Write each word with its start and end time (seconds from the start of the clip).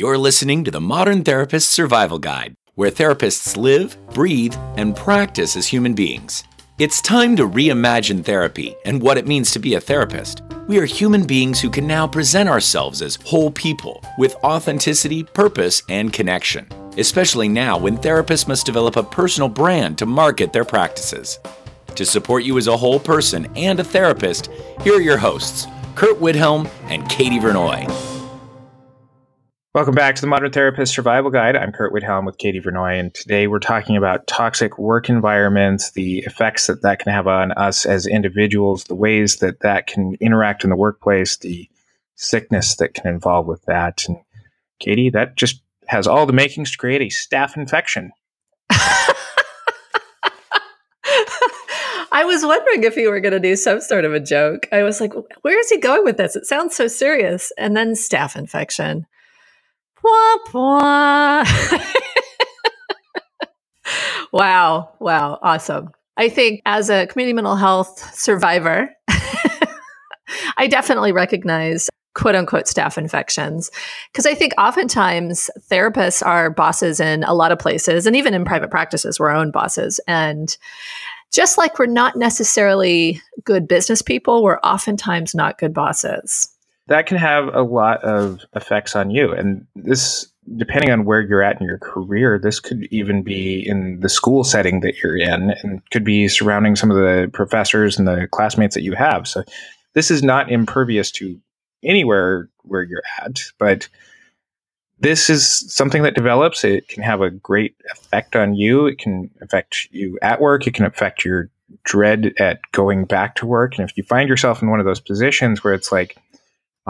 You're 0.00 0.16
listening 0.16 0.64
to 0.64 0.70
the 0.70 0.80
Modern 0.80 1.24
Therapist 1.24 1.72
Survival 1.72 2.18
Guide, 2.18 2.54
where 2.74 2.90
therapists 2.90 3.54
live, 3.54 3.98
breathe, 4.14 4.54
and 4.78 4.96
practice 4.96 5.56
as 5.56 5.66
human 5.66 5.92
beings. 5.92 6.42
It's 6.78 7.02
time 7.02 7.36
to 7.36 7.46
reimagine 7.46 8.24
therapy 8.24 8.74
and 8.86 9.02
what 9.02 9.18
it 9.18 9.26
means 9.26 9.50
to 9.50 9.58
be 9.58 9.74
a 9.74 9.80
therapist. 9.80 10.40
We 10.68 10.78
are 10.78 10.86
human 10.86 11.26
beings 11.26 11.60
who 11.60 11.68
can 11.68 11.86
now 11.86 12.06
present 12.06 12.48
ourselves 12.48 13.02
as 13.02 13.16
whole 13.26 13.50
people 13.50 14.02
with 14.16 14.36
authenticity, 14.36 15.22
purpose, 15.22 15.82
and 15.90 16.10
connection, 16.10 16.66
especially 16.96 17.50
now 17.50 17.76
when 17.76 17.98
therapists 17.98 18.48
must 18.48 18.64
develop 18.64 18.96
a 18.96 19.02
personal 19.02 19.50
brand 19.50 19.98
to 19.98 20.06
market 20.06 20.54
their 20.54 20.64
practices. 20.64 21.38
To 21.96 22.06
support 22.06 22.42
you 22.42 22.56
as 22.56 22.68
a 22.68 22.76
whole 22.78 23.00
person 23.00 23.52
and 23.54 23.78
a 23.78 23.84
therapist, 23.84 24.48
here 24.82 24.94
are 24.94 25.02
your 25.02 25.18
hosts, 25.18 25.66
Curt 25.94 26.18
Widhalm 26.18 26.70
and 26.84 27.06
Katie 27.10 27.38
Vernoy. 27.38 28.19
Welcome 29.72 29.94
back 29.94 30.16
to 30.16 30.20
the 30.20 30.26
Modern 30.26 30.50
Therapist 30.50 30.92
Survival 30.92 31.30
Guide. 31.30 31.54
I'm 31.54 31.70
Curt 31.70 31.92
Widhalm 31.92 32.26
with 32.26 32.38
Katie 32.38 32.58
Vernoy, 32.58 32.98
and 32.98 33.14
today 33.14 33.46
we're 33.46 33.60
talking 33.60 33.96
about 33.96 34.26
toxic 34.26 34.80
work 34.80 35.08
environments, 35.08 35.92
the 35.92 36.24
effects 36.26 36.66
that 36.66 36.82
that 36.82 36.98
can 36.98 37.12
have 37.12 37.28
on 37.28 37.52
us 37.52 37.86
as 37.86 38.04
individuals, 38.04 38.82
the 38.82 38.96
ways 38.96 39.36
that 39.36 39.60
that 39.60 39.86
can 39.86 40.16
interact 40.20 40.64
in 40.64 40.70
the 40.70 40.76
workplace, 40.76 41.36
the 41.36 41.70
sickness 42.16 42.74
that 42.78 42.94
can 42.94 43.06
involve 43.06 43.46
with 43.46 43.64
that. 43.66 44.08
And 44.08 44.16
Katie, 44.80 45.08
that 45.10 45.36
just 45.36 45.62
has 45.86 46.08
all 46.08 46.26
the 46.26 46.32
makings 46.32 46.72
to 46.72 46.76
create 46.76 47.02
a 47.02 47.04
staph 47.04 47.56
infection. 47.56 48.10
I 52.10 52.24
was 52.24 52.44
wondering 52.44 52.82
if 52.82 52.96
you 52.96 53.08
were 53.08 53.20
going 53.20 53.34
to 53.34 53.38
do 53.38 53.54
some 53.54 53.80
sort 53.80 54.04
of 54.04 54.12
a 54.14 54.18
joke. 54.18 54.66
I 54.72 54.82
was 54.82 55.00
like, 55.00 55.12
where 55.42 55.60
is 55.60 55.70
he 55.70 55.78
going 55.78 56.02
with 56.02 56.16
this? 56.16 56.34
It 56.34 56.46
sounds 56.46 56.74
so 56.74 56.88
serious. 56.88 57.52
And 57.56 57.76
then 57.76 57.92
staph 57.92 58.34
infection. 58.34 59.06
Wah, 60.02 60.38
wah. 60.52 61.44
wow. 64.32 64.90
Wow. 64.98 65.38
Awesome. 65.42 65.90
I 66.16 66.28
think 66.28 66.62
as 66.66 66.90
a 66.90 67.06
community 67.06 67.32
mental 67.32 67.56
health 67.56 68.14
survivor, 68.14 68.90
I 70.56 70.66
definitely 70.66 71.12
recognize 71.12 71.88
quote 72.14 72.34
unquote 72.34 72.68
staff 72.68 72.98
infections. 72.98 73.70
Because 74.12 74.26
I 74.26 74.34
think 74.34 74.52
oftentimes 74.58 75.50
therapists 75.70 76.24
are 76.24 76.50
bosses 76.50 77.00
in 77.00 77.24
a 77.24 77.34
lot 77.34 77.52
of 77.52 77.58
places, 77.58 78.06
and 78.06 78.16
even 78.16 78.34
in 78.34 78.44
private 78.44 78.70
practices, 78.70 79.18
we're 79.18 79.30
our 79.30 79.36
own 79.36 79.50
bosses. 79.50 80.00
And 80.06 80.56
just 81.32 81.58
like 81.58 81.78
we're 81.78 81.86
not 81.86 82.16
necessarily 82.16 83.20
good 83.44 83.68
business 83.68 84.02
people, 84.02 84.42
we're 84.42 84.58
oftentimes 84.58 85.34
not 85.34 85.58
good 85.58 85.72
bosses. 85.72 86.48
That 86.90 87.06
can 87.06 87.16
have 87.18 87.54
a 87.54 87.62
lot 87.62 88.02
of 88.02 88.40
effects 88.54 88.96
on 88.96 89.12
you. 89.12 89.30
And 89.32 89.64
this, 89.76 90.26
depending 90.56 90.90
on 90.90 91.04
where 91.04 91.20
you're 91.20 91.42
at 91.42 91.60
in 91.60 91.66
your 91.66 91.78
career, 91.78 92.36
this 92.36 92.58
could 92.58 92.82
even 92.90 93.22
be 93.22 93.66
in 93.66 94.00
the 94.00 94.08
school 94.08 94.42
setting 94.42 94.80
that 94.80 94.98
you're 95.00 95.16
in 95.16 95.52
and 95.62 95.88
could 95.90 96.02
be 96.02 96.26
surrounding 96.26 96.74
some 96.74 96.90
of 96.90 96.96
the 96.96 97.30
professors 97.32 97.96
and 97.96 98.08
the 98.08 98.26
classmates 98.32 98.74
that 98.74 98.82
you 98.82 98.94
have. 98.94 99.28
So 99.28 99.44
this 99.94 100.10
is 100.10 100.24
not 100.24 100.50
impervious 100.50 101.12
to 101.12 101.40
anywhere 101.84 102.48
where 102.62 102.82
you're 102.82 103.04
at, 103.22 103.40
but 103.58 103.88
this 104.98 105.30
is 105.30 105.72
something 105.72 106.02
that 106.02 106.16
develops. 106.16 106.64
It 106.64 106.88
can 106.88 107.04
have 107.04 107.20
a 107.20 107.30
great 107.30 107.76
effect 107.92 108.34
on 108.34 108.54
you. 108.54 108.86
It 108.86 108.98
can 108.98 109.30
affect 109.40 109.86
you 109.92 110.18
at 110.22 110.40
work. 110.40 110.66
It 110.66 110.74
can 110.74 110.86
affect 110.86 111.24
your 111.24 111.50
dread 111.84 112.34
at 112.40 112.60
going 112.72 113.04
back 113.04 113.36
to 113.36 113.46
work. 113.46 113.78
And 113.78 113.88
if 113.88 113.96
you 113.96 114.02
find 114.02 114.28
yourself 114.28 114.60
in 114.60 114.70
one 114.70 114.80
of 114.80 114.86
those 114.86 115.00
positions 115.00 115.62
where 115.62 115.72
it's 115.72 115.92
like, 115.92 116.16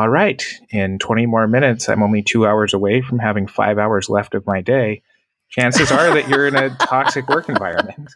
all 0.01 0.09
right, 0.09 0.43
in 0.71 0.99
20 0.99 1.27
more 1.27 1.47
minutes, 1.47 1.89
I'm 1.89 2.03
only 2.03 2.23
two 2.23 2.47
hours 2.47 2.73
away 2.73 3.03
from 3.03 3.19
having 3.19 3.47
five 3.47 3.79
hours 3.79 4.09
left 4.09 4.35
of 4.35 4.47
my 4.47 4.63
day, 4.63 5.03
chances 5.51 5.93
are 5.93 6.15
that 6.15 6.29
you're 6.29 6.47
in 6.47 6.57
a 6.57 6.71
toxic 6.81 7.29
work 7.29 7.51
environment 7.51 8.09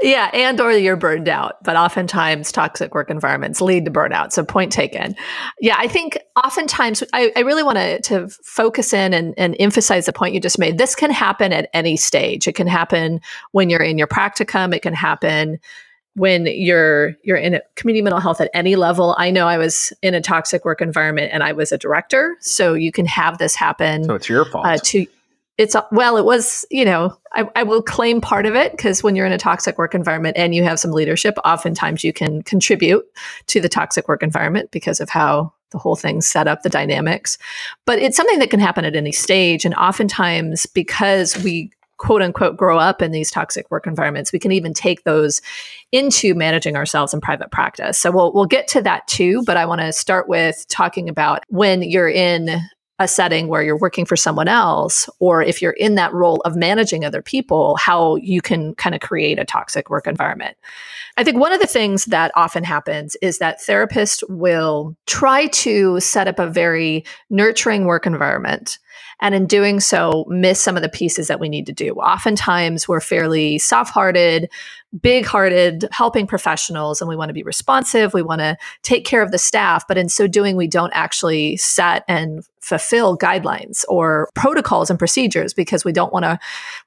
yeah, 0.00 0.30
and 0.32 0.60
or 0.60 0.72
you're 0.72 0.96
burned 0.96 1.28
out, 1.28 1.62
but 1.64 1.76
oftentimes 1.76 2.52
toxic 2.52 2.94
work 2.94 3.10
environments 3.10 3.60
lead 3.60 3.84
to 3.84 3.90
burnout. 3.90 4.32
So 4.32 4.44
point 4.44 4.70
taken. 4.70 5.16
Yeah, 5.60 5.74
I 5.76 5.88
think 5.88 6.18
oftentimes 6.44 7.02
I, 7.12 7.32
I 7.34 7.40
really 7.40 7.62
want 7.62 7.78
to 7.78 8.00
to 8.02 8.28
focus 8.44 8.92
in 8.92 9.12
and, 9.12 9.34
and 9.36 9.56
emphasize 9.58 10.06
the 10.06 10.12
point 10.12 10.34
you 10.34 10.40
just 10.40 10.58
made. 10.58 10.78
This 10.78 10.94
can 10.94 11.10
happen 11.10 11.52
at 11.52 11.68
any 11.74 11.96
stage. 11.96 12.46
It 12.46 12.54
can 12.54 12.66
happen 12.66 13.20
when 13.50 13.70
you're 13.70 13.82
in 13.82 13.98
your 13.98 14.06
practicum. 14.06 14.74
It 14.74 14.82
can 14.82 14.94
happen 14.94 15.58
when 16.16 16.46
you're 16.46 17.16
you're 17.22 17.36
in 17.36 17.54
a 17.54 17.60
community 17.74 18.02
mental 18.02 18.20
health 18.20 18.40
at 18.40 18.50
any 18.54 18.76
level. 18.76 19.14
I 19.18 19.30
know 19.30 19.48
I 19.48 19.58
was 19.58 19.92
in 20.02 20.14
a 20.14 20.20
toxic 20.20 20.64
work 20.64 20.80
environment 20.80 21.30
and 21.32 21.42
I 21.42 21.52
was 21.52 21.72
a 21.72 21.78
director, 21.78 22.36
so 22.40 22.74
you 22.74 22.92
can 22.92 23.06
have 23.06 23.38
this 23.38 23.54
happen. 23.54 24.04
So 24.04 24.14
it's 24.14 24.28
your 24.28 24.44
fault. 24.44 24.66
Uh, 24.66 24.76
to 24.76 25.06
it's 25.56 25.76
well 25.92 26.16
it 26.16 26.24
was 26.24 26.64
you 26.70 26.84
know 26.84 27.16
I, 27.32 27.48
I 27.54 27.62
will 27.62 27.82
claim 27.82 28.20
part 28.20 28.46
of 28.46 28.54
it 28.54 28.72
because 28.72 29.02
when 29.02 29.14
you're 29.14 29.26
in 29.26 29.32
a 29.32 29.38
toxic 29.38 29.78
work 29.78 29.94
environment 29.94 30.36
and 30.36 30.54
you 30.54 30.64
have 30.64 30.80
some 30.80 30.90
leadership 30.90 31.36
oftentimes 31.44 32.02
you 32.02 32.12
can 32.12 32.42
contribute 32.42 33.04
to 33.46 33.60
the 33.60 33.68
toxic 33.68 34.08
work 34.08 34.22
environment 34.22 34.70
because 34.72 35.00
of 35.00 35.08
how 35.08 35.52
the 35.70 35.78
whole 35.78 35.96
thing 35.96 36.20
set 36.20 36.48
up 36.48 36.62
the 36.62 36.68
dynamics 36.68 37.38
but 37.86 38.00
it's 38.00 38.16
something 38.16 38.40
that 38.40 38.50
can 38.50 38.60
happen 38.60 38.84
at 38.84 38.96
any 38.96 39.12
stage 39.12 39.64
and 39.64 39.74
oftentimes 39.74 40.66
because 40.66 41.40
we 41.44 41.70
quote 42.04 42.22
unquote 42.22 42.56
grow 42.56 42.78
up 42.78 43.00
in 43.00 43.12
these 43.12 43.30
toxic 43.30 43.70
work 43.70 43.86
environments 43.86 44.32
we 44.32 44.38
can 44.38 44.52
even 44.52 44.74
take 44.74 45.04
those 45.04 45.40
into 45.90 46.34
managing 46.34 46.76
ourselves 46.76 47.14
in 47.14 47.20
private 47.20 47.50
practice 47.50 47.98
so 47.98 48.10
we'll, 48.10 48.32
we'll 48.32 48.44
get 48.44 48.68
to 48.68 48.82
that 48.82 49.06
too 49.08 49.42
but 49.46 49.56
i 49.56 49.64
want 49.64 49.80
to 49.80 49.92
start 49.92 50.28
with 50.28 50.66
talking 50.68 51.08
about 51.08 51.42
when 51.48 51.82
you're 51.82 52.10
in 52.10 52.60
a 53.00 53.08
setting 53.08 53.48
where 53.48 53.62
you're 53.62 53.78
working 53.78 54.04
for 54.04 54.16
someone 54.16 54.46
else, 54.46 55.08
or 55.18 55.42
if 55.42 55.60
you're 55.60 55.72
in 55.72 55.96
that 55.96 56.12
role 56.12 56.40
of 56.44 56.54
managing 56.54 57.04
other 57.04 57.20
people, 57.20 57.76
how 57.76 58.14
you 58.16 58.40
can 58.40 58.74
kind 58.76 58.94
of 58.94 59.00
create 59.00 59.38
a 59.38 59.44
toxic 59.44 59.90
work 59.90 60.06
environment. 60.06 60.56
I 61.16 61.24
think 61.24 61.38
one 61.38 61.52
of 61.52 61.60
the 61.60 61.66
things 61.66 62.04
that 62.06 62.30
often 62.36 62.62
happens 62.62 63.16
is 63.20 63.38
that 63.38 63.58
therapists 63.60 64.22
will 64.28 64.96
try 65.06 65.48
to 65.48 65.98
set 65.98 66.28
up 66.28 66.38
a 66.38 66.46
very 66.46 67.04
nurturing 67.30 67.84
work 67.84 68.06
environment. 68.06 68.78
And 69.20 69.34
in 69.34 69.46
doing 69.46 69.80
so, 69.80 70.24
miss 70.28 70.60
some 70.60 70.76
of 70.76 70.82
the 70.82 70.88
pieces 70.88 71.28
that 71.28 71.40
we 71.40 71.48
need 71.48 71.66
to 71.66 71.72
do. 71.72 71.92
Oftentimes, 71.94 72.88
we're 72.88 73.00
fairly 73.00 73.58
soft 73.58 73.92
hearted, 73.92 74.50
big 75.00 75.26
hearted, 75.26 75.86
helping 75.90 76.26
professionals, 76.26 77.00
and 77.00 77.08
we 77.08 77.16
want 77.16 77.28
to 77.28 77.34
be 77.34 77.42
responsive. 77.42 78.14
We 78.14 78.22
want 78.22 78.40
to 78.40 78.56
take 78.82 79.04
care 79.04 79.22
of 79.22 79.30
the 79.30 79.38
staff. 79.38 79.86
But 79.86 79.98
in 79.98 80.08
so 80.08 80.26
doing, 80.26 80.56
we 80.56 80.68
don't 80.68 80.92
actually 80.94 81.56
set 81.56 82.04
and 82.08 82.44
fulfill 82.60 83.16
guidelines 83.18 83.84
or 83.88 84.30
protocols 84.34 84.88
and 84.88 84.98
procedures 84.98 85.52
because 85.52 85.84
we 85.84 85.92
don't 85.92 86.12
want 86.14 86.24
to 86.24 86.38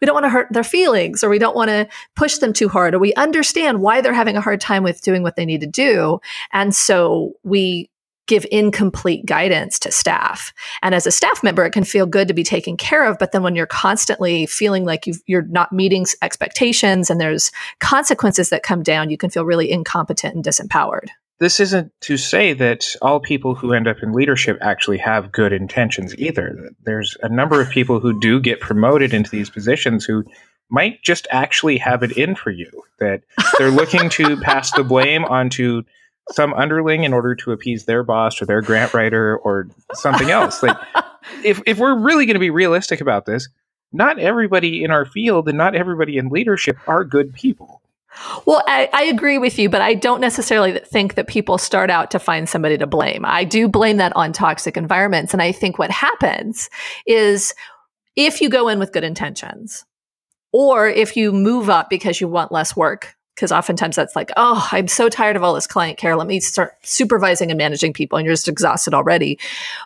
we 0.02 0.06
don't 0.06 0.16
want 0.16 0.24
to 0.24 0.30
hurt 0.30 0.48
their 0.52 0.64
feelings 0.64 1.24
or 1.24 1.30
we 1.30 1.38
don't 1.38 1.56
want 1.56 1.70
to 1.70 1.88
push 2.16 2.38
them 2.40 2.52
too 2.52 2.68
hard 2.68 2.96
or 2.96 3.00
we 3.00 3.14
understand 3.14 3.80
why 3.80 4.02
they're 4.02 4.12
having 4.12 4.36
a 4.36 4.42
hard 4.42 4.60
time 4.60 4.82
with 4.82 5.02
doing 5.02 5.22
what 5.22 5.36
they 5.36 5.46
need 5.46 5.62
to 5.62 5.68
do 5.68 6.20
and 6.52 6.74
so 6.74 7.32
we 7.44 7.92
give 8.28 8.46
incomplete 8.52 9.26
guidance 9.26 9.80
to 9.80 9.92
staff. 9.92 10.54
And 10.82 10.94
as 10.94 11.08
a 11.08 11.12
staff 11.12 11.44
member, 11.44 11.66
it 11.66 11.72
can 11.72 11.84
feel 11.84 12.06
good 12.06 12.28
to 12.28 12.34
be 12.34 12.44
taken 12.44 12.78
care 12.78 13.06
of. 13.06 13.18
But 13.18 13.32
then 13.32 13.44
when 13.44 13.56
you're 13.56 13.66
constantly 13.66 14.46
feeling 14.46 14.86
like 14.86 15.06
you 15.08 15.38
are 15.38 15.44
not 15.44 15.72
meeting 15.72 16.06
expectations 16.22 17.10
and 17.10 17.20
there's 17.20 17.52
consequences 17.80 18.50
that 18.50 18.64
come 18.64 18.84
down, 18.84 19.10
you 19.10 19.18
can 19.18 19.30
feel 19.30 19.46
really 19.46 19.72
incompetent 19.72 20.36
and 20.36 20.44
disempowered. 20.44 21.08
This 21.40 21.60
isn't 21.60 21.92
to 22.02 22.18
say 22.18 22.54
that 22.54 22.86
all 23.02 23.20
people 23.20 23.54
who 23.54 23.72
end 23.72 23.88
up 23.88 23.98
in 24.02 24.12
leadership 24.12 24.58
actually 24.60 24.98
have 24.98 25.32
good 25.32 25.54
intentions 25.54 26.16
either. 26.18 26.72
There's 26.84 27.16
a 27.22 27.30
number 27.30 27.62
of 27.62 27.70
people 27.70 28.00
who 28.00 28.20
do 28.20 28.40
get 28.40 28.60
promoted 28.60 29.14
into 29.14 29.30
these 29.30 29.50
positions 29.50 30.04
who 30.04 30.24
might 30.70 31.02
just 31.04 31.28
actually 31.30 31.78
have 31.78 32.02
it 32.02 32.18
in 32.18 32.36
for 32.36 32.50
you, 32.50 32.70
that 33.00 33.22
they're 33.58 33.70
looking 33.70 34.10
to 34.10 34.36
pass 34.38 34.72
the 34.72 34.84
blame 34.84 35.24
onto 35.26 35.84
some 36.32 36.54
underling 36.54 37.04
in 37.04 37.14
order 37.14 37.36
to 37.36 37.52
appease 37.52 37.86
their 37.86 38.04
boss 38.04 38.42
or 38.42 38.46
their 38.46 38.62
grant 38.62 38.94
writer 38.94 39.38
or 39.38 39.68
something 39.94 40.30
else. 40.30 40.62
Like 40.62 40.78
if 41.44 41.62
if 41.66 41.78
we're 41.78 41.98
really 41.98 42.26
going 42.26 42.36
to 42.36 42.40
be 42.40 42.50
realistic 42.50 43.02
about 43.02 43.26
this, 43.26 43.48
not 43.92 44.20
everybody 44.20 44.84
in 44.84 44.92
our 44.92 45.06
field 45.06 45.48
and 45.48 45.58
not 45.58 45.76
everybody 45.76 46.18
in 46.18 46.30
leadership 46.30 46.78
are 46.88 47.04
good 47.04 47.34
people. 47.34 47.82
Well, 48.46 48.64
I, 48.68 48.90
I, 48.94 49.04
agree 49.04 49.38
with 49.38 49.60
you, 49.60 49.70
but 49.70 49.82
I 49.82 49.94
don't 49.94 50.22
necessarily 50.22 50.80
think 50.80 51.14
that 51.16 51.28
people 51.28 51.60
start 51.60 51.92
out 51.92 52.10
to 52.12 52.20
find 52.20 52.50
somebody 52.50 52.76
to 52.80 52.88
blame. 52.88 53.24
I 53.24 53.44
do 53.44 53.68
blame 53.68 53.98
that 53.98 54.16
on 54.16 54.34
toxic 54.34 54.76
environments. 54.76 55.34
And 55.34 55.42
I 55.42 55.52
think 55.52 55.78
what 55.78 55.92
happens 55.92 56.68
is 57.06 57.54
if 58.16 58.42
you 58.42 58.50
go 58.50 58.70
in 58.70 58.80
with 58.80 58.92
good 58.92 59.04
intentions, 59.04 59.86
or 60.52 60.88
if 60.88 61.16
you 61.16 61.32
move 61.32 61.70
up 61.70 61.90
because 61.90 62.20
you 62.20 62.28
want 62.28 62.52
less 62.52 62.76
work, 62.76 63.16
because 63.38 63.52
oftentimes 63.52 63.96
that's 63.96 64.16
like, 64.16 64.32
oh, 64.36 64.68
I'm 64.72 64.88
so 64.88 65.10
tired 65.10 65.36
of 65.36 65.44
all 65.44 65.54
this 65.54 65.68
client 65.68 66.00
care. 66.00 66.16
Let 66.16 66.26
me 66.26 66.40
start 66.40 66.74
supervising 66.82 67.52
and 67.52 67.58
managing 67.60 67.94
people, 67.94 68.18
and 68.18 68.26
you're 68.26 68.34
just 68.34 68.48
exhausted 68.48 68.96
already. 68.96 69.38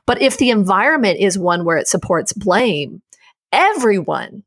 But 0.06 0.22
if 0.22 0.38
the 0.38 0.52
environment 0.52 1.20
is 1.20 1.38
one 1.38 1.66
where 1.66 1.76
it 1.76 1.90
supports 1.90 2.32
blame, 2.32 3.02
everyone 3.52 4.44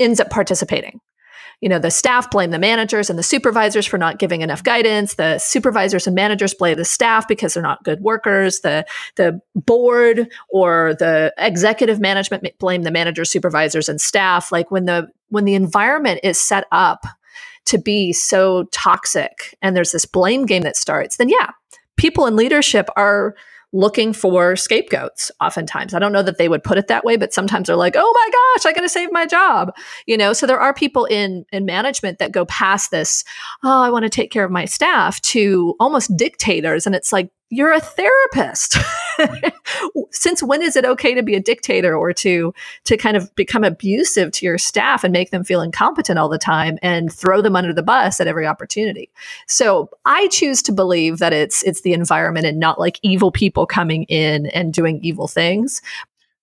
ends 0.00 0.18
up 0.18 0.30
participating. 0.30 1.00
you 1.60 1.68
know 1.68 1.78
the 1.78 1.90
staff 1.90 2.28
blame 2.30 2.50
the 2.50 2.58
managers 2.58 3.08
and 3.08 3.16
the 3.18 3.22
supervisors 3.22 3.86
for 3.86 3.96
not 3.96 4.18
giving 4.18 4.42
enough 4.42 4.64
guidance 4.64 5.14
the 5.14 5.38
supervisors 5.38 6.06
and 6.06 6.16
managers 6.16 6.52
blame 6.52 6.76
the 6.76 6.84
staff 6.84 7.28
because 7.28 7.54
they're 7.54 7.62
not 7.62 7.84
good 7.84 8.00
workers 8.00 8.60
the 8.60 8.84
the 9.14 9.40
board 9.54 10.28
or 10.50 10.94
the 10.98 11.32
executive 11.38 12.00
management 12.00 12.44
blame 12.58 12.82
the 12.82 12.90
managers 12.90 13.30
supervisors 13.30 13.88
and 13.88 14.00
staff 14.00 14.50
like 14.50 14.70
when 14.72 14.84
the 14.84 15.08
when 15.28 15.44
the 15.44 15.54
environment 15.54 16.18
is 16.24 16.38
set 16.38 16.66
up 16.72 17.06
to 17.66 17.78
be 17.78 18.12
so 18.12 18.64
toxic 18.72 19.56
and 19.62 19.76
there's 19.76 19.92
this 19.92 20.06
blame 20.06 20.46
game 20.46 20.62
that 20.62 20.76
starts 20.76 21.16
then 21.16 21.28
yeah 21.28 21.50
people 21.96 22.26
in 22.26 22.36
leadership 22.36 22.88
are 22.96 23.34
looking 23.74 24.12
for 24.12 24.54
scapegoats 24.54 25.32
oftentimes. 25.40 25.94
I 25.94 25.98
don't 25.98 26.12
know 26.12 26.22
that 26.22 26.38
they 26.38 26.48
would 26.48 26.62
put 26.62 26.78
it 26.78 26.86
that 26.86 27.04
way, 27.04 27.16
but 27.16 27.34
sometimes 27.34 27.66
they're 27.66 27.76
like, 27.76 27.96
"Oh 27.96 28.12
my 28.14 28.30
gosh, 28.30 28.66
I 28.66 28.72
got 28.72 28.82
to 28.82 28.88
save 28.88 29.10
my 29.10 29.26
job." 29.26 29.74
You 30.06 30.16
know, 30.16 30.32
so 30.32 30.46
there 30.46 30.60
are 30.60 30.72
people 30.72 31.04
in 31.06 31.44
in 31.52 31.66
management 31.66 32.20
that 32.20 32.32
go 32.32 32.46
past 32.46 32.92
this, 32.92 33.24
"Oh, 33.64 33.82
I 33.82 33.90
want 33.90 34.04
to 34.04 34.08
take 34.08 34.30
care 34.30 34.44
of 34.44 34.52
my 34.52 34.64
staff" 34.64 35.20
to 35.22 35.74
almost 35.80 36.16
dictators 36.16 36.86
and 36.86 36.94
it's 36.94 37.12
like 37.12 37.30
you're 37.50 37.72
a 37.72 37.80
therapist. 37.80 38.78
Since 40.10 40.42
when 40.42 40.62
is 40.62 40.76
it 40.76 40.84
okay 40.84 41.14
to 41.14 41.22
be 41.22 41.34
a 41.34 41.40
dictator 41.40 41.96
or 41.96 42.12
to 42.14 42.52
to 42.84 42.96
kind 42.96 43.16
of 43.16 43.34
become 43.36 43.64
abusive 43.64 44.32
to 44.32 44.46
your 44.46 44.58
staff 44.58 45.04
and 45.04 45.12
make 45.12 45.30
them 45.30 45.44
feel 45.44 45.60
incompetent 45.60 46.18
all 46.18 46.28
the 46.28 46.38
time 46.38 46.78
and 46.82 47.12
throw 47.12 47.40
them 47.42 47.54
under 47.54 47.72
the 47.72 47.82
bus 47.82 48.20
at 48.20 48.26
every 48.26 48.46
opportunity? 48.46 49.10
So 49.46 49.90
I 50.04 50.28
choose 50.28 50.62
to 50.62 50.72
believe 50.72 51.18
that 51.18 51.32
it's 51.32 51.62
it's 51.62 51.82
the 51.82 51.92
environment 51.92 52.46
and 52.46 52.58
not 52.58 52.80
like 52.80 52.98
evil 53.02 53.30
people 53.30 53.66
coming 53.66 54.04
in 54.04 54.46
and 54.46 54.72
doing 54.72 55.00
evil 55.02 55.28
things. 55.28 55.80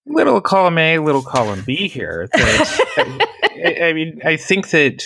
Little 0.06 0.42
column 0.42 0.78
A, 0.78 1.00
little 1.00 1.22
column 1.22 1.64
B 1.66 1.88
here. 1.88 2.28
I, 2.36 3.78
I 3.84 3.94
mean, 3.94 4.20
I 4.26 4.36
think 4.36 4.70
that 4.70 5.04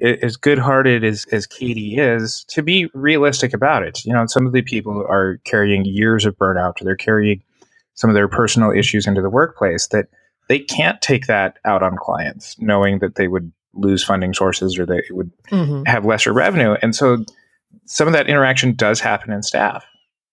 as 0.00 0.36
good-hearted 0.36 1.04
as, 1.04 1.24
as 1.32 1.46
Katie 1.46 1.96
is, 1.96 2.44
to 2.48 2.62
be 2.62 2.90
realistic 2.92 3.54
about 3.54 3.82
it. 3.82 4.04
You 4.04 4.12
know, 4.12 4.26
some 4.26 4.46
of 4.46 4.52
the 4.52 4.62
people 4.62 5.04
are 5.08 5.40
carrying 5.44 5.84
years 5.84 6.26
of 6.26 6.36
burnout, 6.36 6.74
they're 6.82 6.96
carrying 6.96 7.42
some 7.94 8.10
of 8.10 8.14
their 8.14 8.28
personal 8.28 8.70
issues 8.70 9.06
into 9.06 9.22
the 9.22 9.30
workplace 9.30 9.86
that 9.88 10.06
they 10.48 10.58
can't 10.58 11.00
take 11.00 11.26
that 11.26 11.58
out 11.64 11.82
on 11.82 11.96
clients, 11.96 12.56
knowing 12.60 12.98
that 12.98 13.14
they 13.14 13.26
would 13.26 13.50
lose 13.72 14.04
funding 14.04 14.34
sources 14.34 14.78
or 14.78 14.86
they 14.86 15.02
would 15.10 15.30
mm-hmm. 15.50 15.82
have 15.86 16.04
lesser 16.04 16.32
revenue. 16.32 16.76
And 16.82 16.94
so 16.94 17.24
some 17.86 18.06
of 18.06 18.12
that 18.12 18.28
interaction 18.28 18.74
does 18.74 19.00
happen 19.00 19.32
in 19.32 19.42
staff 19.42 19.84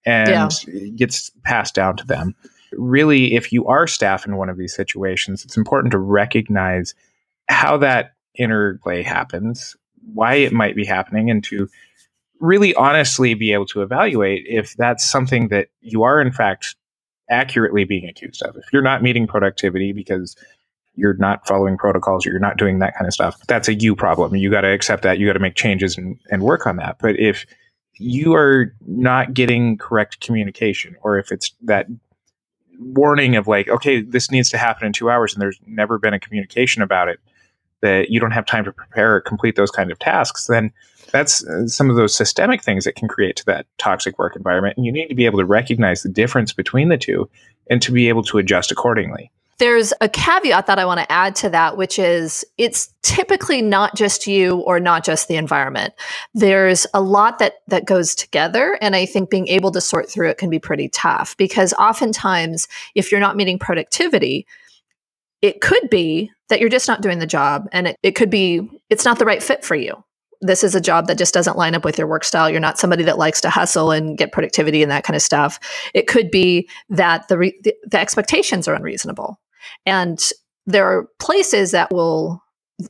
and 0.06 0.30
yeah. 0.68 0.90
gets 0.96 1.32
passed 1.44 1.74
down 1.74 1.96
to 1.98 2.06
them. 2.06 2.36
Really, 2.74 3.36
if 3.36 3.54
you 3.54 3.66
are 3.68 3.88
staff 3.88 4.26
in 4.26 4.36
one 4.36 4.50
of 4.50 4.58
these 4.58 4.76
situations, 4.76 5.46
it's 5.46 5.58
important 5.58 5.92
to 5.92 6.00
recognize 6.00 6.94
how 7.48 7.78
that 7.78 8.14
interplay 8.36 9.04
happens, 9.04 9.76
why 10.14 10.36
it 10.36 10.54
might 10.54 10.76
be 10.76 10.86
happening, 10.86 11.30
and 11.30 11.44
to 11.46 11.68
really 12.40 12.76
honestly 12.76 13.34
be 13.34 13.54
able 13.54 13.66
to 13.66 13.82
evaluate 13.82 14.46
if 14.48 14.76
that's 14.76 15.04
something 15.04 15.48
that 15.48 15.70
you 15.82 16.04
are 16.04 16.20
in 16.20 16.32
fact 16.32 16.76
accurately 17.30 17.86
being 17.86 18.08
accused 18.08 18.44
of. 18.44 18.56
If 18.58 18.66
you're 18.74 18.82
not 18.82 19.02
meeting 19.02 19.28
productivity 19.28 19.94
because 19.94 20.36
you're 20.96 21.16
not 21.16 21.48
following 21.48 21.78
protocols 21.78 22.26
or 22.26 22.32
you're 22.32 22.40
not 22.40 22.58
doing 22.58 22.80
that 22.80 22.96
kind 22.96 23.08
of 23.08 23.14
stuff, 23.14 23.40
that's 23.48 23.68
a 23.68 23.74
you 23.74 23.96
problem. 23.96 24.36
You 24.36 24.52
got 24.52 24.62
to 24.62 24.72
accept 24.72 25.04
that. 25.04 25.18
You 25.18 25.26
got 25.26 25.34
to 25.34 25.40
make 25.40 25.56
changes 25.56 25.98
and, 25.98 26.20
and 26.30 26.44
work 26.44 26.68
on 26.68 26.76
that. 26.78 26.98
But 27.00 27.20
if 27.20 27.46
you 27.96 28.34
are 28.34 28.76
not 28.86 29.34
getting 29.34 29.78
correct 29.78 30.20
communication, 30.20 30.96
or 31.02 31.18
if 31.18 31.32
it's 31.32 31.54
that 31.64 31.88
warning 32.80 33.36
of 33.36 33.48
like, 33.48 33.70
okay, 33.70 34.02
this 34.02 34.30
needs 34.30 34.50
to 34.50 34.58
happen 34.58 34.86
in 34.86 34.94
two 34.94 35.10
hours 35.10 35.34
and 35.34 35.42
there's 35.42 35.60
never 35.66 35.98
been 35.98 36.14
a 36.14 36.20
communication 36.20 36.82
about 36.82 37.08
it, 37.08 37.20
that 37.84 38.10
you 38.10 38.20
don't 38.20 38.32
have 38.32 38.46
time 38.46 38.64
to 38.64 38.72
prepare 38.72 39.16
or 39.16 39.22
complete 39.22 39.56
those 39.56 39.70
kind 39.70 39.92
of 39.92 40.00
tasks, 40.00 40.48
then 40.48 40.72
that's 41.12 41.46
uh, 41.46 41.68
some 41.68 41.90
of 41.90 41.98
those 41.98 42.16
systemic 42.16 42.64
things 42.64 42.86
that 42.86 42.96
can 42.96 43.08
create 43.08 43.36
to 43.36 43.46
that 43.46 43.68
toxic 43.78 44.18
work 44.18 44.36
environment. 44.36 44.78
And 44.78 44.86
you 44.86 44.92
need 44.92 45.10
to 45.10 45.16
be 45.16 45.26
able 45.26 45.40
to 45.40 45.46
recognize 45.46 46.02
the 46.02 46.10
difference 46.10 46.54
between 46.54 46.90
the 46.90 46.98
two 46.98 47.30
and 47.70 47.82
to 47.82 47.92
be 47.92 48.10
able 48.10 48.24
to 48.24 48.38
adjust 48.40 48.72
accordingly. 48.72 49.30
There's 49.60 49.94
a 50.02 50.10
caveat 50.10 50.66
that 50.66 50.80
I 50.80 50.86
want 50.86 51.02
to 51.02 51.12
add 51.12 51.36
to 51.36 51.50
that, 51.50 51.78
which 51.78 52.00
is 52.00 52.44
it's 52.58 52.92
typically 53.04 53.62
not 53.62 53.96
just 53.96 54.26
you 54.26 54.58
or 54.62 54.80
not 54.80 55.06
just 55.06 55.28
the 55.28 55.36
environment. 55.36 55.94
There's 56.34 56.88
a 56.94 57.02
lot 57.02 57.38
that 57.40 57.56
that 57.68 57.86
goes 57.86 58.16
together, 58.16 58.80
and 58.82 58.96
I 58.96 59.06
think 59.06 59.30
being 59.30 59.48
able 59.48 59.72
to 59.72 59.82
sort 59.82 60.10
through 60.10 60.30
it 60.30 60.40
can 60.40 60.50
be 60.50 60.58
pretty 60.58 60.90
tough 60.90 61.38
because 61.38 61.72
oftentimes, 61.74 62.68
if 62.96 63.12
you're 63.12 63.22
not 63.22 63.38
meeting 63.38 63.60
productivity, 63.60 64.48
it 65.44 65.62
could 65.62 65.90
be 65.92 66.32
that 66.50 66.60
you're 66.60 66.70
just 66.70 66.88
not 66.88 67.02
doing 67.02 67.20
the 67.20 67.28
job 67.28 67.68
and 67.72 67.90
it, 67.90 67.98
it 68.02 68.16
could 68.16 68.32
be 68.32 68.68
it's 68.90 69.06
not 69.06 69.20
the 69.20 69.26
right 69.26 69.44
fit 69.44 69.64
for 69.64 69.76
you 69.76 70.04
this 70.44 70.64
is 70.64 70.76
a 70.76 70.82
job 70.82 71.08
that 71.08 71.18
just 71.18 71.34
doesn't 71.34 71.58
line 71.58 71.74
up 71.74 71.86
with 71.86 71.98
your 71.98 72.06
work 72.06 72.26
style. 72.26 72.50
You're 72.50 72.60
not 72.60 72.78
somebody 72.78 73.04
that 73.04 73.18
likes 73.18 73.40
to 73.42 73.50
hustle 73.50 73.92
and 73.92 74.18
get 74.18 74.34
productivity 74.34 74.84
and 74.84 74.92
that 74.92 75.06
kind 75.06 75.16
of 75.16 75.22
stuff. 75.22 75.58
It 75.94 76.08
could 76.08 76.30
be 76.30 76.68
that 76.90 77.30
the, 77.30 77.38
re- 77.38 77.60
the, 77.64 77.74
the 77.90 78.00
expectations 78.00 78.68
are 78.68 78.74
unreasonable. 78.74 79.40
And 79.86 80.20
there 80.66 80.86
are 80.86 81.08
places 81.20 81.72
that 81.72 81.94
will 81.94 82.43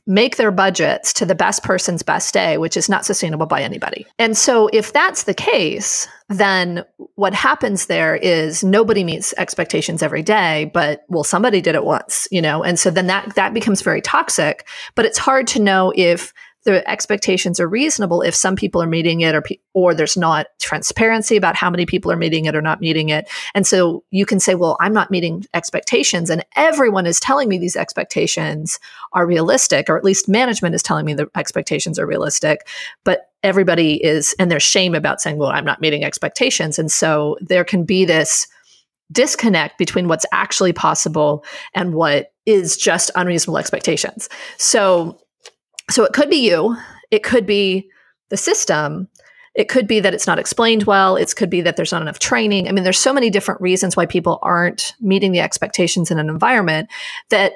make 0.06 0.36
their 0.36 0.50
budgets 0.50 1.12
to 1.14 1.26
the 1.26 1.34
best 1.34 1.62
person's 1.62 2.02
best 2.02 2.34
day, 2.34 2.58
which 2.58 2.76
is 2.76 2.88
not 2.88 3.04
sustainable 3.04 3.46
by 3.46 3.62
anybody. 3.62 4.06
And 4.18 4.36
so, 4.36 4.68
if 4.72 4.92
that's 4.92 5.24
the 5.24 5.34
case, 5.34 6.08
then 6.28 6.84
what 7.16 7.34
happens 7.34 7.86
there 7.86 8.16
is 8.16 8.64
nobody 8.64 9.04
meets 9.04 9.34
expectations 9.36 10.02
every 10.02 10.22
day, 10.22 10.70
but 10.72 11.04
well, 11.08 11.24
somebody 11.24 11.60
did 11.60 11.74
it 11.74 11.84
once, 11.84 12.26
you 12.30 12.40
know, 12.40 12.62
and 12.62 12.78
so 12.78 12.90
then 12.90 13.06
that 13.08 13.34
that 13.34 13.54
becomes 13.54 13.82
very 13.82 14.00
toxic. 14.00 14.66
But 14.94 15.04
it's 15.04 15.18
hard 15.18 15.46
to 15.48 15.60
know 15.60 15.92
if 15.94 16.32
the 16.64 16.88
expectations 16.88 17.60
are 17.60 17.68
reasonable 17.68 18.22
if 18.22 18.34
some 18.34 18.56
people 18.56 18.82
are 18.82 18.86
meeting 18.86 19.20
it 19.20 19.34
or 19.34 19.42
or 19.74 19.94
there's 19.94 20.16
not 20.16 20.46
transparency 20.60 21.36
about 21.36 21.56
how 21.56 21.70
many 21.70 21.86
people 21.86 22.10
are 22.10 22.16
meeting 22.16 22.46
it 22.46 22.56
or 22.56 22.62
not 22.62 22.80
meeting 22.80 23.10
it. 23.10 23.28
And 23.54 23.66
so 23.66 24.02
you 24.10 24.26
can 24.26 24.40
say 24.40 24.54
well 24.54 24.76
i'm 24.80 24.92
not 24.92 25.10
meeting 25.10 25.44
expectations 25.54 26.30
and 26.30 26.44
everyone 26.56 27.06
is 27.06 27.20
telling 27.20 27.48
me 27.48 27.58
these 27.58 27.76
expectations 27.76 28.78
are 29.12 29.26
realistic 29.26 29.88
or 29.88 29.96
at 29.96 30.04
least 30.04 30.28
management 30.28 30.74
is 30.74 30.82
telling 30.82 31.04
me 31.04 31.14
the 31.14 31.30
expectations 31.36 31.98
are 31.98 32.06
realistic 32.06 32.66
but 33.04 33.30
everybody 33.42 34.02
is 34.02 34.34
and 34.38 34.50
there's 34.50 34.62
shame 34.62 34.94
about 34.94 35.20
saying 35.20 35.36
well 35.36 35.50
i'm 35.50 35.64
not 35.64 35.80
meeting 35.80 36.04
expectations. 36.04 36.78
And 36.78 36.90
so 36.90 37.36
there 37.40 37.64
can 37.64 37.84
be 37.84 38.04
this 38.04 38.46
disconnect 39.12 39.78
between 39.78 40.08
what's 40.08 40.26
actually 40.32 40.72
possible 40.72 41.44
and 41.74 41.94
what 41.94 42.32
is 42.46 42.76
just 42.76 43.10
unreasonable 43.14 43.58
expectations. 43.58 44.28
So 44.58 45.18
so 45.90 46.04
it 46.04 46.12
could 46.12 46.30
be 46.30 46.48
you, 46.48 46.76
it 47.10 47.22
could 47.22 47.46
be 47.46 47.88
the 48.30 48.36
system, 48.36 49.08
it 49.54 49.68
could 49.68 49.86
be 49.86 50.00
that 50.00 50.14
it's 50.14 50.26
not 50.26 50.38
explained 50.38 50.84
well, 50.84 51.16
it 51.16 51.34
could 51.36 51.50
be 51.50 51.60
that 51.60 51.76
there's 51.76 51.92
not 51.92 52.02
enough 52.02 52.18
training. 52.18 52.68
I 52.68 52.72
mean, 52.72 52.84
there's 52.84 52.98
so 52.98 53.12
many 53.12 53.30
different 53.30 53.60
reasons 53.60 53.96
why 53.96 54.06
people 54.06 54.38
aren't 54.42 54.94
meeting 55.00 55.32
the 55.32 55.40
expectations 55.40 56.10
in 56.10 56.18
an 56.18 56.28
environment 56.28 56.88
that 57.30 57.52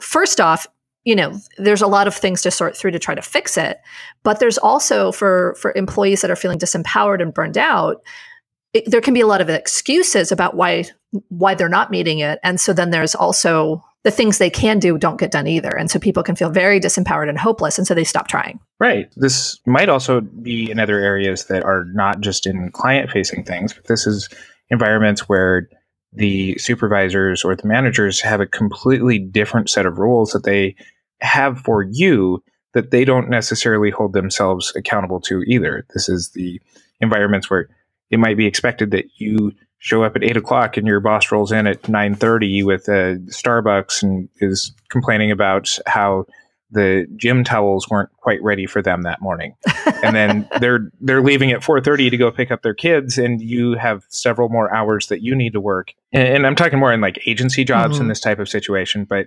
first 0.00 0.40
off, 0.40 0.66
you 1.04 1.14
know, 1.14 1.38
there's 1.58 1.82
a 1.82 1.86
lot 1.86 2.06
of 2.06 2.14
things 2.14 2.42
to 2.42 2.50
sort 2.50 2.76
through 2.76 2.92
to 2.92 2.98
try 2.98 3.14
to 3.14 3.22
fix 3.22 3.56
it, 3.56 3.80
but 4.22 4.40
there's 4.40 4.58
also 4.58 5.12
for 5.12 5.54
for 5.60 5.72
employees 5.74 6.22
that 6.22 6.30
are 6.30 6.36
feeling 6.36 6.58
disempowered 6.58 7.20
and 7.20 7.34
burned 7.34 7.58
out, 7.58 8.02
it, 8.72 8.90
there 8.90 9.00
can 9.00 9.12
be 9.12 9.20
a 9.20 9.26
lot 9.26 9.40
of 9.40 9.50
excuses 9.50 10.32
about 10.32 10.54
why 10.56 10.84
why 11.28 11.54
they're 11.54 11.68
not 11.68 11.90
meeting 11.90 12.20
it, 12.20 12.38
and 12.44 12.60
so 12.60 12.72
then 12.72 12.90
there's 12.90 13.14
also 13.14 13.84
the 14.04 14.10
things 14.10 14.38
they 14.38 14.50
can 14.50 14.78
do 14.78 14.98
don't 14.98 15.18
get 15.18 15.30
done 15.30 15.46
either. 15.46 15.70
And 15.70 15.90
so 15.90 15.98
people 15.98 16.22
can 16.22 16.34
feel 16.34 16.50
very 16.50 16.80
disempowered 16.80 17.28
and 17.28 17.38
hopeless. 17.38 17.78
And 17.78 17.86
so 17.86 17.94
they 17.94 18.04
stop 18.04 18.28
trying. 18.28 18.58
Right. 18.80 19.08
This 19.16 19.60
might 19.64 19.88
also 19.88 20.20
be 20.20 20.70
in 20.70 20.80
other 20.80 20.98
areas 20.98 21.46
that 21.46 21.62
are 21.64 21.84
not 21.92 22.20
just 22.20 22.46
in 22.46 22.70
client 22.72 23.10
facing 23.10 23.44
things, 23.44 23.72
but 23.72 23.86
this 23.86 24.06
is 24.06 24.28
environments 24.70 25.28
where 25.28 25.68
the 26.12 26.58
supervisors 26.58 27.44
or 27.44 27.54
the 27.54 27.66
managers 27.66 28.20
have 28.20 28.40
a 28.40 28.46
completely 28.46 29.18
different 29.18 29.70
set 29.70 29.86
of 29.86 29.98
rules 29.98 30.32
that 30.32 30.44
they 30.44 30.74
have 31.20 31.58
for 31.60 31.82
you 31.82 32.42
that 32.74 32.90
they 32.90 33.04
don't 33.04 33.30
necessarily 33.30 33.90
hold 33.90 34.12
themselves 34.12 34.72
accountable 34.74 35.20
to 35.20 35.42
either. 35.42 35.86
This 35.94 36.08
is 36.08 36.30
the 36.30 36.60
environments 37.00 37.48
where 37.48 37.68
it 38.10 38.18
might 38.18 38.36
be 38.36 38.46
expected 38.46 38.90
that 38.90 39.04
you 39.16 39.52
show 39.82 40.04
up 40.04 40.14
at 40.14 40.22
eight 40.22 40.36
o'clock 40.36 40.76
and 40.76 40.86
your 40.86 41.00
boss 41.00 41.32
rolls 41.32 41.50
in 41.50 41.66
at 41.66 41.88
nine 41.88 42.14
thirty 42.14 42.62
with 42.62 42.86
a 42.86 43.18
Starbucks 43.26 44.02
and 44.02 44.28
is 44.36 44.72
complaining 44.88 45.32
about 45.32 45.76
how 45.86 46.24
the 46.70 47.06
gym 47.16 47.42
towels 47.42 47.88
weren't 47.90 48.08
quite 48.18 48.40
ready 48.42 48.64
for 48.64 48.80
them 48.80 49.02
that 49.02 49.20
morning, 49.20 49.54
and 50.04 50.14
then 50.14 50.48
they're 50.60 50.90
they're 51.00 51.20
leaving 51.20 51.50
at 51.50 51.64
four 51.64 51.80
thirty 51.80 52.08
to 52.10 52.16
go 52.16 52.30
pick 52.30 52.52
up 52.52 52.62
their 52.62 52.74
kids, 52.74 53.18
and 53.18 53.42
you 53.42 53.74
have 53.74 54.04
several 54.08 54.48
more 54.48 54.72
hours 54.72 55.08
that 55.08 55.20
you 55.20 55.34
need 55.34 55.52
to 55.52 55.60
work. 55.60 55.92
And, 56.12 56.28
and 56.28 56.46
I'm 56.46 56.54
talking 56.54 56.78
more 56.78 56.92
in 56.92 57.00
like 57.00 57.18
agency 57.26 57.64
jobs 57.64 57.94
mm-hmm. 57.94 58.02
in 58.02 58.08
this 58.08 58.20
type 58.20 58.38
of 58.38 58.48
situation, 58.48 59.04
but 59.04 59.26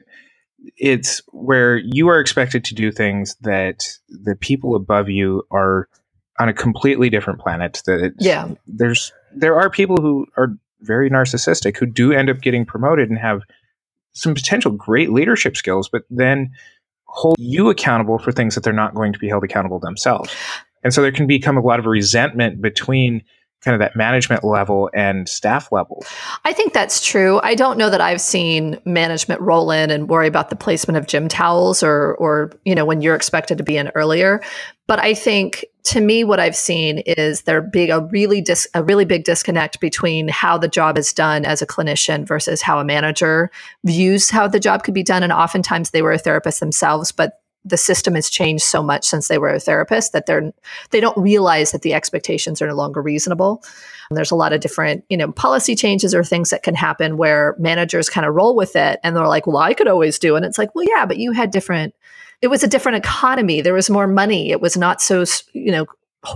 it's 0.77 1.21
where 1.33 1.75
you 1.75 2.07
are 2.07 2.19
expected 2.21 2.63
to 2.63 2.73
do 2.73 2.93
things 2.93 3.35
that 3.41 3.83
the 4.07 4.37
people 4.37 4.73
above 4.73 5.09
you 5.09 5.43
are 5.51 5.89
on 6.39 6.47
a 6.47 6.53
completely 6.53 7.09
different 7.09 7.39
planet. 7.39 7.81
That 7.85 8.13
yeah, 8.19 8.47
there's 8.65 9.11
there 9.35 9.59
are 9.59 9.69
people 9.69 9.97
who 9.97 10.25
are 10.37 10.49
very 10.81 11.09
narcissistic 11.09 11.77
who 11.77 11.85
do 11.85 12.11
end 12.11 12.29
up 12.29 12.41
getting 12.41 12.65
promoted 12.65 13.09
and 13.09 13.19
have 13.19 13.41
some 14.13 14.33
potential 14.33 14.71
great 14.71 15.11
leadership 15.11 15.57
skills, 15.57 15.89
but 15.89 16.03
then 16.09 16.51
hold 17.05 17.35
you 17.39 17.69
accountable 17.69 18.17
for 18.17 18.31
things 18.31 18.55
that 18.55 18.63
they're 18.63 18.73
not 18.73 18.95
going 18.95 19.13
to 19.13 19.19
be 19.19 19.27
held 19.27 19.43
accountable 19.43 19.79
themselves. 19.79 20.33
And 20.83 20.93
so 20.93 21.01
there 21.01 21.11
can 21.11 21.27
become 21.27 21.57
a 21.57 21.61
lot 21.61 21.79
of 21.79 21.85
resentment 21.85 22.61
between 22.61 23.23
kind 23.61 23.73
of 23.73 23.79
that 23.79 23.95
management 23.95 24.43
level 24.43 24.89
and 24.93 25.27
staff 25.27 25.71
level. 25.71 26.05
I 26.43 26.53
think 26.53 26.73
that's 26.73 27.03
true. 27.03 27.39
I 27.43 27.55
don't 27.55 27.77
know 27.77 27.89
that 27.89 28.01
I've 28.01 28.21
seen 28.21 28.79
management 28.85 29.41
roll 29.41 29.71
in 29.71 29.89
and 29.89 30.07
worry 30.07 30.27
about 30.27 30.51
the 30.51 30.55
placement 30.55 30.97
of 30.97 31.07
gym 31.07 31.27
towels 31.27 31.81
or 31.81 32.15
or 32.15 32.51
you 32.63 32.75
know 32.75 32.85
when 32.85 33.01
you're 33.01 33.15
expected 33.15 33.57
to 33.57 33.63
be 33.63 33.77
in 33.77 33.89
earlier. 33.95 34.41
But 34.87 34.99
I 34.99 35.15
think 35.15 35.65
to 35.85 35.99
me 35.99 36.23
what 36.23 36.39
I've 36.39 36.55
seen 36.55 36.99
is 36.99 37.43
there 37.43 37.61
being 37.61 37.91
a 37.91 38.01
really 38.01 38.41
dis- 38.41 38.67
a 38.75 38.83
really 38.83 39.05
big 39.05 39.23
disconnect 39.23 39.79
between 39.79 40.27
how 40.27 40.57
the 40.57 40.67
job 40.67 40.97
is 40.97 41.11
done 41.11 41.43
as 41.43 41.61
a 41.61 41.67
clinician 41.67 42.25
versus 42.27 42.61
how 42.61 42.79
a 42.79 42.85
manager 42.85 43.49
views 43.83 44.29
how 44.29 44.47
the 44.47 44.59
job 44.59 44.83
could 44.83 44.93
be 44.93 45.03
done 45.03 45.23
and 45.23 45.31
oftentimes 45.31 45.89
they 45.89 46.01
were 46.01 46.11
a 46.11 46.17
therapist 46.17 46.59
themselves 46.59 47.11
but 47.11 47.39
the 47.65 47.77
system 47.77 48.13
has 48.15 48.29
changed 48.29 48.63
so 48.63 48.83
much 48.83 49.05
since 49.05 49.27
they 49.27 49.39
were 49.39 49.49
a 49.49 49.59
therapist 49.59 50.13
that 50.13 50.27
they're 50.27 50.53
they 50.91 50.99
don't 50.99 51.17
realize 51.17 51.71
that 51.71 51.81
the 51.81 51.93
expectations 51.93 52.61
are 52.61 52.67
no 52.67 52.75
longer 52.75 53.01
reasonable. 53.01 53.63
And 54.09 54.15
there's 54.15 54.31
a 54.31 54.35
lot 54.35 54.53
of 54.53 54.61
different, 54.61 55.03
you 55.09 55.17
know, 55.17 55.31
policy 55.31 55.75
changes 55.75 56.13
or 56.13 56.23
things 56.23 56.51
that 56.51 56.61
can 56.61 56.75
happen 56.75 57.17
where 57.17 57.55
managers 57.57 58.07
kind 58.07 58.27
of 58.27 58.35
roll 58.35 58.55
with 58.55 58.75
it 58.75 58.99
and 59.03 59.15
they're 59.15 59.27
like, 59.27 59.47
"Well, 59.47 59.57
I 59.57 59.73
could 59.73 59.87
always 59.87 60.19
do." 60.19 60.35
And 60.35 60.45
it's 60.45 60.59
like, 60.59 60.75
"Well, 60.75 60.85
yeah, 60.87 61.05
but 61.05 61.17
you 61.17 61.31
had 61.31 61.51
different 61.51 61.95
it 62.41 62.47
was 62.47 62.63
a 62.63 62.67
different 62.67 62.97
economy. 62.97 63.61
There 63.61 63.73
was 63.73 63.89
more 63.89 64.07
money. 64.07 64.51
It 64.51 64.61
was 64.61 64.77
not 64.77 65.01
so, 65.01 65.23
you 65.53 65.71
know, 65.71 65.85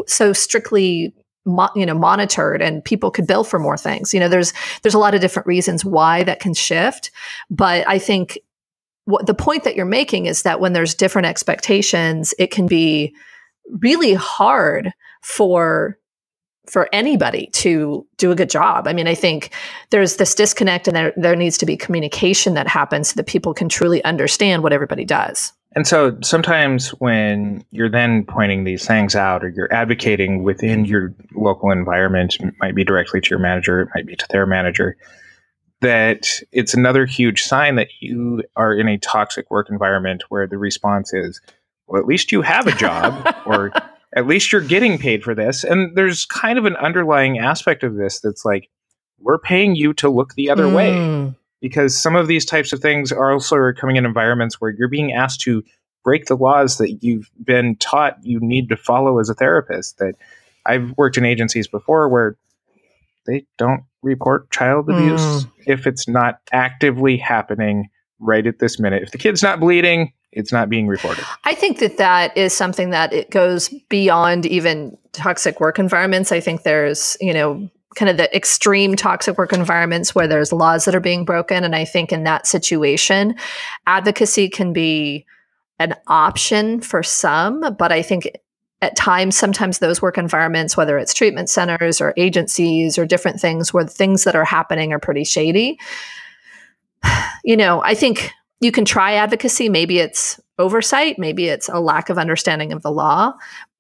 so 0.08 0.34
strictly 0.34 1.14
Mo- 1.46 1.70
you 1.74 1.86
know 1.86 1.98
monitored 1.98 2.62
and 2.62 2.84
people 2.84 3.10
could 3.12 3.26
bill 3.26 3.46
for 3.46 3.60
more 3.60 3.78
things 3.78 4.14
you 4.14 4.20
know 4.20 4.28
there's 4.28 4.54
there's 4.84 4.94
a 4.94 5.00
lot 5.00 5.16
of 5.16 5.22
different 5.22 5.48
reasons 5.48 5.86
why 5.86 6.22
that 6.22 6.42
can 6.42 6.54
shift 6.54 7.12
but 7.50 7.88
i 7.88 7.98
think 7.98 8.38
what 9.10 9.26
the 9.26 9.34
point 9.34 9.64
that 9.64 9.76
you're 9.76 9.86
making 9.86 10.28
is 10.28 10.44
that 10.44 10.60
when 10.60 10.74
there's 10.74 10.94
different 10.94 11.26
expectations, 11.26 12.34
it 12.38 12.52
can 12.52 12.68
be 12.68 13.14
really 13.82 14.14
hard 14.14 14.92
for 15.24 15.98
for 16.68 16.88
anybody 16.94 17.48
to 17.48 18.06
do 18.18 18.32
a 18.32 18.36
good 18.36 18.50
job. 18.50 18.88
I 18.88 18.94
mean, 18.94 19.08
I 19.08 19.16
think 19.16 19.52
there's 19.90 20.18
this 20.18 20.36
disconnect 20.36 20.88
and 20.88 20.96
there, 20.96 21.14
there 21.18 21.36
needs 21.36 21.58
to 21.58 21.66
be 21.66 21.76
communication 21.76 22.54
that 22.54 22.68
happens 22.68 23.10
so 23.10 23.14
that 23.16 23.26
people 23.26 23.56
can 23.56 23.70
truly 23.70 24.04
understand 24.04 24.62
what 24.62 24.72
everybody 24.72 25.04
does. 25.04 25.52
And 25.76 25.88
so 25.88 26.16
sometimes 26.22 26.90
when 27.00 27.66
you're 27.72 27.90
then 27.90 28.24
pointing 28.24 28.66
these 28.66 28.86
things 28.86 29.16
out 29.16 29.44
or 29.44 29.50
you're 29.50 29.74
advocating 29.74 30.44
within 30.44 30.86
your 30.86 31.12
local 31.34 31.72
environment, 31.72 32.38
might 32.60 32.76
be 32.76 32.84
directly 32.84 33.20
to 33.20 33.30
your 33.32 33.40
manager, 33.40 33.82
it 33.82 33.90
might 33.96 34.06
be 34.06 34.16
to 34.16 34.28
their 34.30 34.46
manager, 34.46 34.96
that 35.82 36.28
it's 36.52 36.74
another 36.74 37.06
huge 37.06 37.44
sign 37.44 37.76
that 37.76 37.88
you 38.00 38.44
are 38.56 38.74
in 38.74 38.88
a 38.88 38.98
toxic 38.98 39.50
work 39.50 39.70
environment 39.70 40.24
where 40.30 40.48
the 40.48 40.58
response 40.58 41.14
is, 41.14 41.40
well, 41.88 42.02
at 42.02 42.08
least 42.08 42.32
you 42.32 42.42
have 42.42 42.68
a 42.68 42.74
job 42.74 43.36
or 43.46 43.72
at 44.16 44.28
least 44.28 44.52
you're 44.52 44.62
getting 44.62 44.98
paid 44.98 45.24
for 45.24 45.34
this. 45.34 45.64
And 45.64 45.96
there's 45.96 46.26
kind 46.26 46.60
of 46.60 46.66
an 46.66 46.76
underlying 46.78 47.40
aspect 47.40 47.84
of 47.84 47.96
this 47.96 48.20
that's 48.20 48.44
like, 48.44 48.70
we're 49.20 49.40
paying 49.40 49.76
you 49.76 49.94
to 49.96 50.10
look 50.10 50.34
the 50.34 50.50
other 50.50 50.66
mm. 50.66 50.76
way. 50.76 51.36
Because 51.62 51.98
some 51.98 52.16
of 52.16 52.28
these 52.28 52.46
types 52.46 52.72
of 52.72 52.80
things 52.80 53.12
are 53.12 53.34
also 53.34 53.74
coming 53.74 53.98
in 53.98 54.06
environments 54.06 54.62
where 54.62 54.72
you're 54.72 54.88
being 54.88 55.12
asked 55.12 55.42
to 55.42 55.62
break 56.06 56.26
the 56.26 56.38
laws 56.38 56.78
that 56.78 57.04
you've 57.04 57.30
been 57.44 57.76
taught 57.76 58.18
you 58.24 58.40
need 58.40 58.70
to 58.70 58.78
follow 58.78 59.20
as 59.20 59.30
a 59.30 59.34
therapist. 59.34 59.98
That 59.98 60.16
I've 60.66 60.94
worked 60.98 61.18
in 61.18 61.26
agencies 61.26 61.68
before 61.68 62.08
where 62.08 62.38
they 63.26 63.46
don't 63.58 63.84
report 64.02 64.50
child 64.52 64.90
abuse 64.90 65.22
mm. 65.22 65.52
if 65.66 65.86
it's 65.86 66.08
not 66.08 66.40
actively 66.52 67.18
happening 67.18 67.90
right 68.20 68.46
at 68.46 68.60
this 68.60 68.80
minute. 68.80 69.04
If 69.04 69.12
the 69.12 69.18
kid's 69.18 69.44
not 69.44 69.60
bleeding, 69.60 70.14
it's 70.32 70.52
not 70.52 70.70
being 70.70 70.88
reported. 70.88 71.24
I 71.44 71.56
think 71.56 71.80
that 71.80 71.98
that 71.98 72.36
is 72.38 72.54
something 72.54 72.92
that 72.92 73.14
it 73.14 73.32
goes 73.32 73.70
beyond 73.90 74.46
even 74.46 74.98
toxic 75.12 75.60
work 75.60 75.80
environments. 75.80 76.32
I 76.32 76.40
think 76.40 76.64
there's, 76.64 77.18
you 77.20 77.34
know, 77.34 77.70
kind 77.96 78.10
of 78.10 78.18
the 78.18 78.34
extreme 78.36 78.96
toxic 78.96 79.38
work 79.38 79.52
environments 79.52 80.14
where 80.14 80.28
there's 80.28 80.54
laws 80.54 80.86
that 80.86 80.94
are 80.94 81.00
being 81.00 81.26
broken 81.26 81.64
and 81.64 81.76
I 81.76 81.86
think 81.86 82.12
in 82.12 82.24
that 82.26 82.46
situation 82.46 83.36
advocacy 83.88 84.48
can 84.50 84.74
be 84.74 85.26
an 85.80 85.96
option 86.08 86.82
for 86.82 87.02
some, 87.02 87.76
but 87.78 87.92
I 87.92 88.02
think 88.02 88.30
at 88.82 88.96
times, 88.96 89.38
sometimes 89.38 89.80
those 89.80 90.02
work 90.02 90.18
environments, 90.18 90.78
whether 90.78 90.98
it's 90.98 91.14
treatment 91.14 91.50
centers 91.50 92.00
or 92.00 92.14
agencies 92.16 92.98
or 92.98 93.06
different 93.06 93.40
things 93.40 93.74
where 93.74 93.86
things 93.86 94.24
that 94.24 94.36
are 94.36 94.46
happening 94.46 94.94
are 94.94 95.00
pretty 95.00 95.24
shady. 95.24 95.80
You 97.46 97.56
know, 97.56 97.82
I 97.82 97.96
think 97.96 98.32
you 98.60 98.72
can 98.72 98.84
try 98.84 99.14
advocacy. 99.14 99.70
Maybe 99.70 100.00
it's 100.00 100.42
oversight, 100.60 101.18
maybe 101.18 101.48
it's 101.48 101.70
a 101.70 101.80
lack 101.80 102.10
of 102.10 102.18
understanding 102.18 102.74
of 102.74 102.82
the 102.82 102.92
law. 102.92 103.34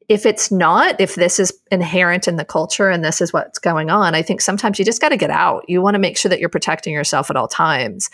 If 0.07 0.25
it's 0.25 0.49
not, 0.49 0.99
if 0.99 1.15
this 1.15 1.39
is 1.39 1.53
inherent 1.69 2.27
in 2.27 2.37
the 2.37 2.45
culture 2.45 2.89
and 2.89 3.03
this 3.03 3.19
is 3.19 3.33
what's 3.33 3.59
going 3.59 3.89
on, 3.89 4.15
I 4.15 4.21
think 4.21 4.39
sometimes 4.39 4.79
you 4.79 4.85
just 4.85 5.01
got 5.01 5.09
to 5.09 5.17
get 5.17 5.29
out. 5.29 5.65
You 5.67 5.81
want 5.81 5.95
to 5.95 5.99
make 5.99 6.17
sure 6.17 6.29
that 6.29 6.39
you're 6.39 6.47
protecting 6.47 6.93
yourself 6.93 7.29
at 7.29 7.35
all 7.35 7.49
times 7.49 8.09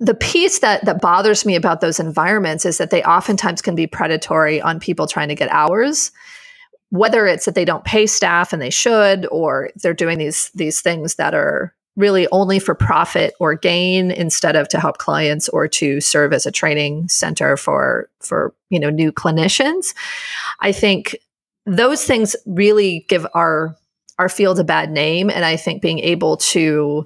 the 0.00 0.14
piece 0.14 0.58
that 0.58 0.84
that 0.84 1.00
bothers 1.00 1.46
me 1.46 1.54
about 1.54 1.80
those 1.80 2.00
environments 2.00 2.66
is 2.66 2.78
that 2.78 2.90
they 2.90 3.02
oftentimes 3.04 3.62
can 3.62 3.74
be 3.74 3.86
predatory 3.86 4.60
on 4.60 4.80
people 4.80 5.06
trying 5.06 5.28
to 5.28 5.34
get 5.34 5.50
hours 5.50 6.10
whether 6.94 7.26
it's 7.26 7.44
that 7.44 7.56
they 7.56 7.64
don't 7.64 7.84
pay 7.84 8.06
staff 8.06 8.52
and 8.52 8.62
they 8.62 8.70
should 8.70 9.26
or 9.32 9.68
they're 9.76 9.92
doing 9.92 10.16
these 10.16 10.50
these 10.54 10.80
things 10.80 11.16
that 11.16 11.34
are 11.34 11.74
really 11.96 12.28
only 12.30 12.60
for 12.60 12.74
profit 12.74 13.34
or 13.40 13.54
gain 13.54 14.12
instead 14.12 14.54
of 14.54 14.68
to 14.68 14.78
help 14.78 14.98
clients 14.98 15.48
or 15.48 15.66
to 15.66 16.00
serve 16.00 16.32
as 16.32 16.46
a 16.46 16.52
training 16.52 17.08
center 17.08 17.56
for 17.56 18.08
for 18.20 18.54
you 18.70 18.78
know 18.78 18.90
new 18.90 19.10
clinicians. 19.10 19.92
I 20.60 20.70
think 20.70 21.16
those 21.66 22.04
things 22.04 22.36
really 22.46 23.06
give 23.08 23.26
our 23.34 23.76
our 24.20 24.28
field 24.28 24.60
a 24.60 24.64
bad 24.64 24.92
name 24.92 25.28
and 25.28 25.44
i 25.44 25.56
think 25.56 25.82
being 25.82 25.98
able 25.98 26.36
to 26.36 27.04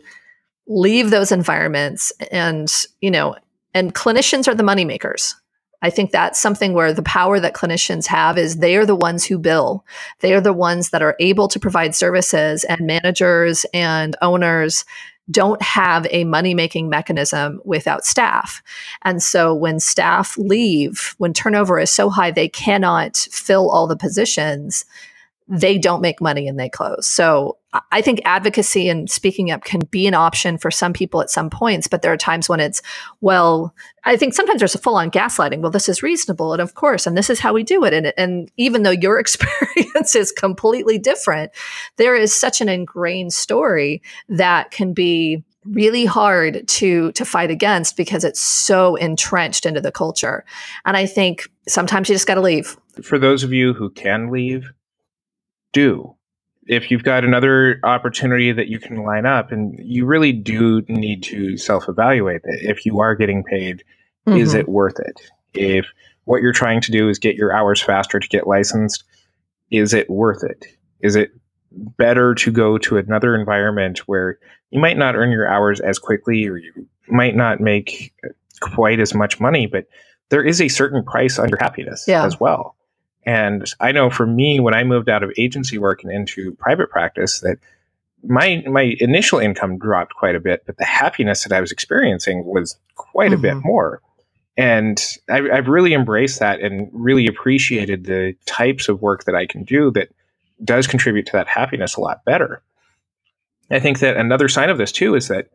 leave 0.69 1.11
those 1.11 1.33
environments 1.33 2.13
and 2.31 2.87
you 3.01 3.11
know 3.11 3.35
and 3.75 3.95
clinicians 3.95 4.47
are 4.47 4.55
the 4.55 4.63
money 4.63 4.85
makers 4.85 5.35
i 5.83 5.91
think 5.91 6.11
that's 6.11 6.39
something 6.39 6.75
where 6.75 6.93
the 6.93 7.03
power 7.03 7.41
that 7.41 7.55
clinicians 7.55 8.07
have 8.07 8.39
is 8.39 8.59
they 8.59 8.77
are 8.77 8.87
the 8.87 8.95
ones 8.95 9.25
who 9.25 9.39
bill 9.39 9.85
they 10.21 10.35
are 10.35 10.41
the 10.41 10.53
ones 10.53 10.91
that 10.91 11.03
are 11.03 11.17
able 11.19 11.49
to 11.49 11.59
provide 11.59 11.95
services 11.95 12.65
and 12.65 12.87
managers 12.87 13.65
and 13.73 14.15
owners 14.21 14.85
don't 15.31 15.61
have 15.61 16.07
a 16.11 16.25
money 16.25 16.55
making 16.55 16.89
mechanism 16.89 17.61
without 17.65 18.05
staff. 18.05 18.63
And 19.03 19.23
so 19.23 19.55
when 19.55 19.79
staff 19.81 20.39
leave, 20.39 21.15
when 21.19 21.33
turnover 21.33 21.79
is 21.79 21.91
so 21.91 22.09
high, 22.09 22.31
they 22.31 22.49
cannot 22.49 23.17
fill 23.17 23.71
all 23.71 23.87
the 23.87 23.97
positions 23.97 24.85
they 25.49 25.79
don't 25.79 26.03
make 26.03 26.21
money 26.21 26.47
and 26.47 26.59
they 26.59 26.69
close. 26.69 27.07
So 27.07 27.57
I 27.91 28.03
think 28.03 28.21
advocacy 28.25 28.89
and 28.89 29.11
speaking 29.11 29.51
up 29.51 29.65
can 29.65 29.81
be 29.91 30.07
an 30.07 30.15
option 30.15 30.59
for 30.59 30.71
some 30.71 30.93
people 30.93 31.21
at 31.21 31.31
some 31.31 31.49
points, 31.49 31.87
but 31.87 32.03
there 32.03 32.13
are 32.13 32.19
times 32.19 32.49
when 32.49 32.61
it's, 32.61 32.83
well, 33.21 33.75
I 34.05 34.17
think 34.17 34.35
sometimes 34.35 34.61
there's 34.61 34.75
a 34.75 34.79
full 34.79 34.97
on 34.97 35.11
gaslighting. 35.11 35.61
Well, 35.61 35.71
this 35.71 35.89
is 35.89 36.03
reasonable. 36.03 36.53
And 36.53 36.63
of 36.63 36.75
course, 36.75 37.07
and 37.07 37.17
this 37.17 37.31
is 37.31 37.41
how 37.41 37.53
we 37.53 37.63
do 37.63 37.85
it. 37.85 37.95
And, 37.95 38.13
and 38.17 38.51
even 38.57 38.83
though 38.83 38.91
your 38.91 39.19
experience 39.21 40.15
is 40.15 40.33
completely 40.33 40.99
different, 40.99 41.53
there 41.97 42.15
is 42.15 42.35
such 42.35 42.61
an 42.61 42.69
ingrained 42.69 43.33
story 43.33 44.03
that 44.29 44.71
can 44.71 44.93
be 44.93 45.45
really 45.65 46.07
hard 46.07 46.67
to 46.67 47.13
to 47.13 47.25
fight 47.27 47.51
against 47.51 47.97
because 47.97 48.25
it's 48.25 48.41
so 48.41 48.97
entrenched 48.97 49.67
into 49.67 49.81
the 49.81 49.93
culture. 49.93 50.45
And 50.87 50.97
I 50.97 51.05
think 51.05 51.49
sometimes 51.67 52.09
you 52.09 52.15
just 52.15 52.27
got 52.27 52.37
to 52.37 52.41
leave. 52.41 52.77
For 53.03 53.19
those 53.19 53.45
of 53.45 53.53
you 53.53 53.75
who 53.75 53.91
can 53.91 54.31
leave, 54.31 54.73
do 55.79 56.15
if 56.69 56.91
you've 56.91 57.03
got 57.03 57.25
another 57.25 57.81
opportunity 57.83 58.53
that 58.53 58.69
you 58.69 58.79
can 58.79 59.03
line 59.03 59.25
up 59.25 59.51
and 59.51 59.79
you 59.83 60.05
really 60.05 60.33
do 60.33 60.83
need 60.89 61.23
to 61.23 61.57
self-evaluate 61.57 62.43
that 62.43 62.59
if 62.61 62.85
you 62.85 63.01
are 63.01 63.15
getting 63.15 63.43
paid 63.43 63.83
mm-hmm. 64.27 64.39
is 64.39 64.55
it 64.55 64.69
worth 64.69 65.01
it 65.01 65.21
if 65.55 65.87
what 66.25 66.43
you're 66.43 66.53
trying 66.53 66.81
to 66.81 66.93
do 66.93 67.09
is 67.09 67.19
get 67.19 67.37
your 67.37 67.53
hours 67.53 67.83
faster 67.83 68.21
to 68.21 68.29
get 68.29 68.47
licensed 68.47 69.03
is 69.71 69.95
it 69.95 70.09
worth 70.09 70.45
it 70.45 70.67
is 71.01 71.17
it 71.17 71.31
better 71.73 72.35
to 72.35 72.51
go 72.51 72.79
to 72.79 72.97
another 72.99 73.35
environment 73.35 74.01
where 74.01 74.39
you 74.71 74.81
might 74.81 74.99
not 74.99 75.17
earn 75.17 75.31
your 75.31 75.49
hours 75.49 75.81
as 75.81 75.99
quickly 75.99 76.47
or 76.47 76.57
you 76.57 76.87
might 77.09 77.35
not 77.35 77.61
make 77.61 78.13
quite 78.61 79.01
as 79.01 79.15
much 79.15 79.41
money 79.41 79.67
but 79.67 79.87
there 80.31 80.45
is 80.45 80.61
a 80.61 80.69
certain 80.69 81.03
price 81.03 81.39
on 81.39 81.49
your 81.49 81.59
happiness 81.59 82.05
yeah. 82.07 82.25
as 82.25 82.39
well 82.39 82.77
and 83.25 83.71
I 83.81 83.93
know 83.93 84.11
for 84.11 84.27
me, 84.27 84.61
when 84.61 84.75
I 84.75 84.85
moved 84.85 85.09
out 85.09 85.23
of 85.23 85.33
agency 85.37 85.79
work 85.79 86.03
and 86.03 86.13
into 86.13 86.55
private 86.55 86.91
practice, 86.91 87.41
that 87.41 87.59
my 88.25 88.63
my 88.67 88.97
initial 89.01 89.39
income 89.39 89.79
dropped 89.79 90.15
quite 90.15 90.35
a 90.35 90.41
bit, 90.41 90.65
but 90.67 90.77
the 90.77 90.85
happiness 90.85 91.45
that 91.45 91.53
I 91.53 91.61
was 91.61 91.73
experiencing 91.73 92.45
was 92.45 92.77
quite 92.97 93.31
mm-hmm. 93.31 93.35
a 93.35 93.43
bit 93.43 93.55
mm-hmm. 93.55 93.69
more. 93.69 94.03
And 94.57 95.01
I, 95.31 95.49
I've 95.51 95.69
really 95.69 95.95
embraced 95.95 96.41
that 96.41 96.61
and 96.61 96.91
really 96.93 97.29
appreciated 97.29 98.05
the 98.05 98.35
types 98.45 98.89
of 98.89 99.01
work 99.01 99.25
that 99.25 99.37
I 99.37 99.47
can 99.47 99.63
do 99.63 99.93
that 99.93 100.09
does 100.65 100.89
contribute 100.89 101.27
to 101.27 101.33
that 101.33 101.47
happiness 101.47 101.95
a 101.95 102.01
lot 102.01 102.25
better. 102.25 102.61
I 103.71 103.79
think 103.79 104.01
that 104.01 104.17
another 104.17 104.49
sign 104.49 104.71
of 104.71 104.79
this 104.79 104.91
too 104.91 105.15
is 105.15 105.29
that 105.29 105.49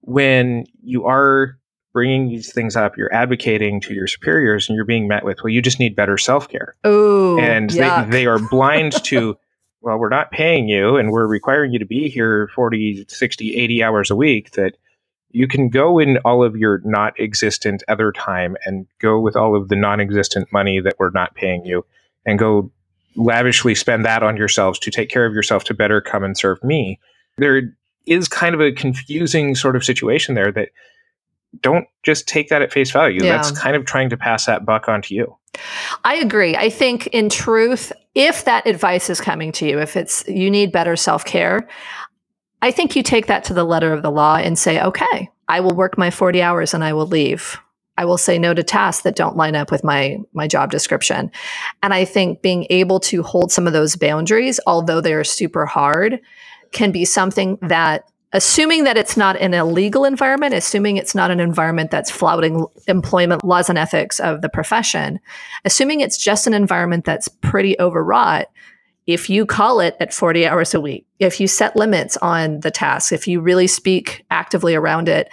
when 0.00 0.64
you 0.82 1.04
are 1.04 1.56
bringing 1.92 2.28
these 2.28 2.52
things 2.52 2.76
up, 2.76 2.96
you're 2.96 3.12
advocating 3.12 3.80
to 3.82 3.94
your 3.94 4.06
superiors, 4.06 4.68
and 4.68 4.76
you're 4.76 4.84
being 4.84 5.08
met 5.08 5.24
with, 5.24 5.42
well, 5.42 5.52
you 5.52 5.62
just 5.62 5.80
need 5.80 5.96
better 5.96 6.18
self 6.18 6.48
care. 6.48 6.74
Oh, 6.84 7.38
and 7.38 7.70
they, 7.70 8.06
they 8.08 8.26
are 8.26 8.38
blind 8.38 8.92
to, 9.04 9.36
well, 9.80 9.98
we're 9.98 10.08
not 10.08 10.30
paying 10.30 10.68
you 10.68 10.96
and 10.96 11.10
we're 11.12 11.26
requiring 11.26 11.72
you 11.72 11.78
to 11.78 11.86
be 11.86 12.08
here 12.08 12.50
40, 12.54 13.06
60, 13.08 13.54
80 13.54 13.82
hours 13.82 14.10
a 14.10 14.16
week. 14.16 14.52
That 14.52 14.76
you 15.30 15.46
can 15.46 15.68
go 15.68 15.98
in 15.98 16.18
all 16.18 16.42
of 16.42 16.56
your 16.56 16.80
not 16.84 17.18
existent 17.18 17.82
other 17.88 18.12
time 18.12 18.56
and 18.64 18.86
go 18.98 19.20
with 19.20 19.36
all 19.36 19.54
of 19.56 19.68
the 19.68 19.76
non 19.76 20.00
existent 20.00 20.52
money 20.52 20.80
that 20.80 20.96
we're 20.98 21.10
not 21.10 21.34
paying 21.34 21.64
you 21.64 21.84
and 22.26 22.38
go 22.38 22.70
lavishly 23.16 23.74
spend 23.74 24.04
that 24.04 24.22
on 24.22 24.36
yourselves 24.36 24.78
to 24.78 24.90
take 24.90 25.08
care 25.08 25.26
of 25.26 25.34
yourself 25.34 25.64
to 25.64 25.74
better 25.74 26.00
come 26.00 26.22
and 26.22 26.36
serve 26.36 26.62
me. 26.62 26.98
There 27.36 27.74
is 28.06 28.28
kind 28.28 28.54
of 28.54 28.60
a 28.60 28.72
confusing 28.72 29.54
sort 29.54 29.76
of 29.76 29.84
situation 29.84 30.34
there 30.34 30.52
that 30.52 30.70
don't 31.60 31.86
just 32.02 32.28
take 32.28 32.48
that 32.48 32.62
at 32.62 32.72
face 32.72 32.90
value. 32.90 33.20
Yeah. 33.22 33.36
That's 33.36 33.50
kind 33.50 33.76
of 33.76 33.84
trying 33.84 34.10
to 34.10 34.16
pass 34.16 34.46
that 34.46 34.64
buck 34.64 34.88
on 34.88 35.02
to 35.02 35.14
you. 35.14 35.36
I 36.04 36.16
agree. 36.16 36.56
I 36.56 36.70
think 36.70 37.08
in 37.08 37.28
truth, 37.28 37.92
if 38.14 38.44
that 38.44 38.66
advice 38.66 39.10
is 39.10 39.20
coming 39.20 39.52
to 39.52 39.66
you, 39.66 39.78
if 39.80 39.96
it's 39.96 40.26
you 40.28 40.50
need 40.50 40.72
better 40.72 40.96
self-care, 40.96 41.68
I 42.60 42.70
think 42.70 42.96
you 42.96 43.02
take 43.02 43.26
that 43.26 43.44
to 43.44 43.54
the 43.54 43.64
letter 43.64 43.92
of 43.92 44.02
the 44.02 44.10
law 44.10 44.36
and 44.36 44.58
say, 44.58 44.80
"Okay, 44.82 45.30
I 45.48 45.60
will 45.60 45.74
work 45.74 45.96
my 45.96 46.10
40 46.10 46.42
hours 46.42 46.74
and 46.74 46.84
I 46.84 46.92
will 46.92 47.06
leave." 47.06 47.58
I 47.96 48.04
will 48.04 48.18
say 48.18 48.38
no 48.38 48.54
to 48.54 48.62
tasks 48.62 49.02
that 49.02 49.16
don't 49.16 49.36
line 49.36 49.56
up 49.56 49.72
with 49.72 49.82
my 49.82 50.18
my 50.32 50.46
job 50.46 50.70
description. 50.70 51.32
And 51.82 51.92
I 51.92 52.04
think 52.04 52.42
being 52.42 52.66
able 52.70 53.00
to 53.00 53.24
hold 53.24 53.50
some 53.50 53.66
of 53.66 53.72
those 53.72 53.96
boundaries, 53.96 54.60
although 54.66 55.00
they 55.00 55.14
are 55.14 55.24
super 55.24 55.66
hard, 55.66 56.20
can 56.72 56.92
be 56.92 57.04
something 57.04 57.58
that 57.62 58.04
assuming 58.32 58.84
that 58.84 58.96
it's 58.96 59.16
not 59.16 59.36
an 59.38 59.54
illegal 59.54 60.04
environment, 60.04 60.54
assuming 60.54 60.96
it's 60.96 61.14
not 61.14 61.30
an 61.30 61.40
environment 61.40 61.90
that's 61.90 62.10
flouting 62.10 62.66
employment 62.86 63.42
laws 63.42 63.68
and 63.68 63.78
ethics 63.78 64.20
of 64.20 64.42
the 64.42 64.48
profession, 64.48 65.18
assuming 65.64 66.00
it's 66.00 66.18
just 66.18 66.46
an 66.46 66.54
environment 66.54 67.04
that's 67.04 67.28
pretty 67.28 67.78
overwrought, 67.80 68.46
if 69.06 69.30
you 69.30 69.46
call 69.46 69.80
it 69.80 69.96
at 70.00 70.12
40 70.12 70.46
hours 70.46 70.74
a 70.74 70.80
week, 70.80 71.06
if 71.18 71.40
you 71.40 71.48
set 71.48 71.74
limits 71.74 72.18
on 72.18 72.60
the 72.60 72.70
task, 72.70 73.12
if 73.12 73.26
you 73.26 73.40
really 73.40 73.66
speak 73.66 74.26
actively 74.30 74.74
around 74.74 75.08
it, 75.08 75.30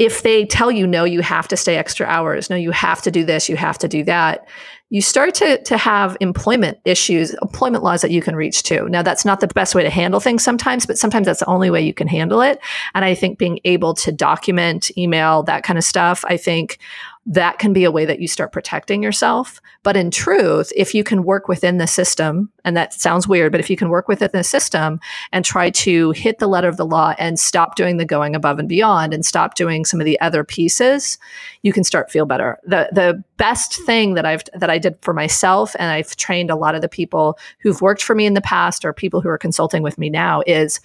if 0.00 0.22
they 0.22 0.44
tell 0.44 0.72
you 0.72 0.84
no 0.84 1.04
you 1.04 1.20
have 1.20 1.46
to 1.46 1.56
stay 1.56 1.76
extra 1.76 2.06
hours. 2.06 2.50
No 2.50 2.56
you 2.56 2.72
have 2.72 3.02
to 3.02 3.10
do 3.12 3.24
this 3.24 3.48
you 3.48 3.56
have 3.56 3.78
to 3.78 3.88
do 3.88 4.02
that 4.04 4.48
you 4.92 5.00
start 5.00 5.32
to, 5.32 5.56
to 5.62 5.78
have 5.78 6.18
employment 6.20 6.76
issues 6.84 7.34
employment 7.40 7.82
laws 7.82 8.02
that 8.02 8.10
you 8.10 8.20
can 8.20 8.36
reach 8.36 8.62
to 8.62 8.86
now 8.90 9.00
that's 9.00 9.24
not 9.24 9.40
the 9.40 9.48
best 9.48 9.74
way 9.74 9.82
to 9.82 9.88
handle 9.88 10.20
things 10.20 10.44
sometimes 10.44 10.84
but 10.84 10.98
sometimes 10.98 11.24
that's 11.24 11.40
the 11.40 11.46
only 11.46 11.70
way 11.70 11.80
you 11.80 11.94
can 11.94 12.06
handle 12.06 12.42
it. 12.42 12.60
And 12.94 13.02
i 13.04 13.14
think 13.14 13.38
being 13.38 13.58
able 13.64 13.94
to 13.94 14.12
document 14.12 14.90
email 14.98 15.42
that 15.44 15.62
kind 15.62 15.78
of 15.78 15.84
stuff 15.84 16.24
i 16.28 16.36
think 16.36 16.78
that 17.24 17.60
can 17.60 17.72
be 17.72 17.84
a 17.84 17.90
way 17.90 18.04
that 18.04 18.20
you 18.20 18.26
start 18.26 18.50
protecting 18.50 19.00
yourself. 19.00 19.60
But 19.84 19.96
in 19.96 20.10
truth, 20.10 20.72
if 20.74 20.92
you 20.92 21.04
can 21.04 21.22
work 21.22 21.46
within 21.46 21.78
the 21.78 21.86
system, 21.86 22.50
and 22.64 22.76
that 22.76 22.92
sounds 22.92 23.28
weird, 23.28 23.52
but 23.52 23.60
if 23.60 23.70
you 23.70 23.76
can 23.76 23.90
work 23.90 24.08
within 24.08 24.30
the 24.32 24.42
system 24.42 24.98
and 25.30 25.44
try 25.44 25.70
to 25.70 26.10
hit 26.12 26.40
the 26.40 26.48
letter 26.48 26.66
of 26.66 26.76
the 26.76 26.86
law 26.86 27.14
and 27.18 27.38
stop 27.38 27.76
doing 27.76 27.96
the 27.96 28.04
going 28.04 28.34
above 28.34 28.58
and 28.58 28.68
beyond 28.68 29.14
and 29.14 29.24
stop 29.24 29.54
doing 29.54 29.84
some 29.84 30.00
of 30.00 30.04
the 30.04 30.20
other 30.20 30.42
pieces, 30.42 31.16
you 31.62 31.72
can 31.72 31.84
start 31.84 32.10
feel 32.10 32.26
better. 32.26 32.58
The 32.64 32.88
the 32.92 33.22
best 33.36 33.80
thing 33.82 34.14
that 34.14 34.26
I've 34.26 34.42
that 34.54 34.70
I 34.70 34.78
did 34.78 34.98
for 35.00 35.14
myself 35.14 35.76
and 35.78 35.90
I've 35.92 36.16
trained 36.16 36.50
a 36.50 36.56
lot 36.56 36.74
of 36.74 36.82
the 36.82 36.88
people 36.88 37.38
who've 37.60 37.80
worked 37.80 38.02
for 38.02 38.16
me 38.16 38.26
in 38.26 38.34
the 38.34 38.40
past 38.40 38.84
or 38.84 38.92
people 38.92 39.20
who 39.20 39.28
are 39.28 39.38
consulting 39.38 39.84
with 39.84 39.96
me 39.96 40.10
now 40.10 40.42
is 40.44 40.80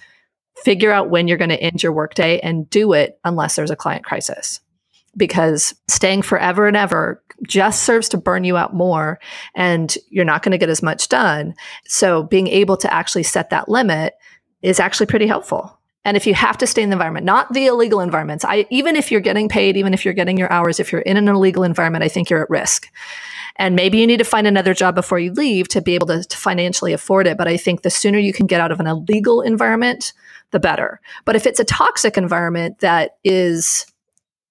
figure 0.64 0.92
out 0.92 1.10
when 1.10 1.26
you're 1.26 1.36
going 1.36 1.48
to 1.50 1.60
end 1.62 1.82
your 1.82 1.92
workday 1.92 2.38
and 2.40 2.68
do 2.70 2.92
it 2.92 3.18
unless 3.24 3.56
there's 3.56 3.70
a 3.70 3.76
client 3.76 4.04
crisis 4.04 4.60
because 5.18 5.74
staying 5.88 6.22
forever 6.22 6.66
and 6.66 6.76
ever 6.76 7.22
just 7.46 7.82
serves 7.82 8.08
to 8.08 8.16
burn 8.16 8.44
you 8.44 8.56
out 8.56 8.74
more 8.74 9.20
and 9.54 9.96
you're 10.10 10.24
not 10.24 10.42
going 10.42 10.52
to 10.52 10.58
get 10.58 10.68
as 10.68 10.82
much 10.82 11.08
done. 11.08 11.54
So 11.86 12.22
being 12.22 12.48
able 12.48 12.76
to 12.78 12.92
actually 12.92 13.22
set 13.22 13.50
that 13.50 13.68
limit 13.68 14.14
is 14.62 14.80
actually 14.80 15.06
pretty 15.06 15.26
helpful. 15.26 15.78
And 16.04 16.16
if 16.16 16.26
you 16.26 16.34
have 16.34 16.56
to 16.58 16.66
stay 16.66 16.82
in 16.82 16.88
the 16.88 16.94
environment, 16.94 17.26
not 17.26 17.52
the 17.52 17.66
illegal 17.66 18.00
environments, 18.00 18.44
I 18.44 18.66
even 18.70 18.96
if 18.96 19.12
you're 19.12 19.20
getting 19.20 19.48
paid, 19.48 19.76
even 19.76 19.92
if 19.92 20.04
you're 20.04 20.14
getting 20.14 20.38
your 20.38 20.50
hours, 20.50 20.80
if 20.80 20.90
you're 20.90 21.02
in 21.02 21.16
an 21.16 21.28
illegal 21.28 21.64
environment, 21.64 22.02
I 22.02 22.08
think 22.08 22.30
you're 22.30 22.42
at 22.42 22.50
risk. 22.50 22.88
And 23.56 23.74
maybe 23.74 23.98
you 23.98 24.06
need 24.06 24.18
to 24.18 24.24
find 24.24 24.46
another 24.46 24.72
job 24.72 24.94
before 24.94 25.18
you 25.18 25.32
leave 25.32 25.68
to 25.68 25.82
be 25.82 25.96
able 25.96 26.06
to, 26.06 26.22
to 26.22 26.36
financially 26.36 26.92
afford 26.92 27.26
it. 27.26 27.36
But 27.36 27.48
I 27.48 27.56
think 27.56 27.82
the 27.82 27.90
sooner 27.90 28.18
you 28.18 28.32
can 28.32 28.46
get 28.46 28.60
out 28.60 28.70
of 28.70 28.78
an 28.78 28.86
illegal 28.86 29.42
environment, 29.42 30.12
the 30.52 30.60
better. 30.60 31.00
But 31.24 31.34
if 31.34 31.44
it's 31.44 31.60
a 31.60 31.64
toxic 31.64 32.16
environment 32.16 32.78
that 32.78 33.16
is 33.24 33.84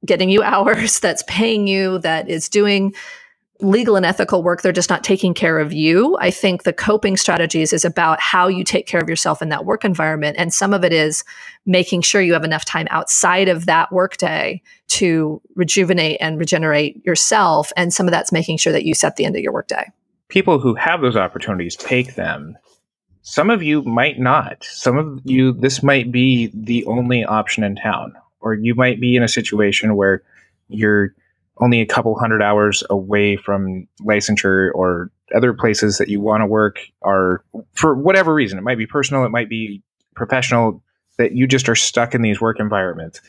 getting 0.05 0.29
you 0.29 0.43
hours, 0.43 0.99
that's 0.99 1.23
paying 1.27 1.67
you, 1.67 1.99
that 1.99 2.29
is 2.29 2.49
doing 2.49 2.93
legal 3.59 3.95
and 3.95 4.05
ethical 4.05 4.43
work. 4.43 4.61
They're 4.61 4.71
just 4.71 4.89
not 4.89 5.03
taking 5.03 5.33
care 5.33 5.59
of 5.59 5.73
you. 5.73 6.17
I 6.19 6.29
think 6.31 6.63
the 6.63 6.73
coping 6.73 7.17
strategies 7.17 7.73
is 7.73 7.83
about 7.85 8.19
how 8.19 8.47
you 8.47 8.63
take 8.63 8.87
care 8.87 9.01
of 9.01 9.09
yourself 9.09 9.41
in 9.41 9.49
that 9.49 9.65
work 9.65 9.83
environment. 9.83 10.37
And 10.39 10.53
some 10.53 10.73
of 10.73 10.83
it 10.83 10.93
is 10.93 11.23
making 11.65 12.01
sure 12.01 12.21
you 12.21 12.33
have 12.33 12.43
enough 12.43 12.65
time 12.65 12.87
outside 12.89 13.49
of 13.49 13.65
that 13.65 13.91
workday 13.91 14.61
to 14.89 15.41
rejuvenate 15.55 16.17
and 16.21 16.39
regenerate 16.39 17.03
yourself. 17.05 17.71
And 17.75 17.93
some 17.93 18.07
of 18.07 18.11
that's 18.11 18.31
making 18.31 18.57
sure 18.57 18.73
that 18.73 18.85
you 18.85 18.93
set 18.93 19.15
the 19.15 19.25
end 19.25 19.35
of 19.35 19.41
your 19.41 19.53
workday. 19.53 19.85
People 20.29 20.59
who 20.59 20.75
have 20.75 21.01
those 21.01 21.15
opportunities 21.15 21.75
take 21.75 22.15
them. 22.15 22.57
Some 23.21 23.49
of 23.49 23.63
you 23.63 23.81
might 23.83 24.19
not. 24.19 24.63
Some 24.63 24.97
of 24.97 25.21
you, 25.23 25.51
this 25.51 25.83
might 25.83 26.11
be 26.11 26.51
the 26.53 26.85
only 26.85 27.25
option 27.25 27.63
in 27.63 27.75
town 27.75 28.13
or 28.39 28.53
you 28.53 28.75
might 28.75 28.99
be 28.99 29.15
in 29.15 29.23
a 29.23 29.27
situation 29.27 29.95
where 29.95 30.21
you're 30.69 31.13
only 31.59 31.81
a 31.81 31.85
couple 31.85 32.17
hundred 32.17 32.41
hours 32.41 32.83
away 32.89 33.35
from 33.35 33.87
licensure 34.01 34.71
or 34.73 35.11
other 35.35 35.53
places 35.53 35.97
that 35.97 36.07
you 36.07 36.21
want 36.21 36.41
to 36.41 36.45
work 36.45 36.79
are 37.01 37.43
for 37.73 37.95
whatever 37.95 38.33
reason 38.33 38.57
it 38.57 38.63
might 38.63 38.77
be 38.77 38.85
personal 38.85 39.25
it 39.25 39.29
might 39.29 39.49
be 39.49 39.81
professional 40.15 40.81
that 41.17 41.33
you 41.33 41.47
just 41.47 41.67
are 41.67 41.75
stuck 41.75 42.13
in 42.13 42.21
these 42.21 42.39
work 42.39 42.59
environments. 42.59 43.21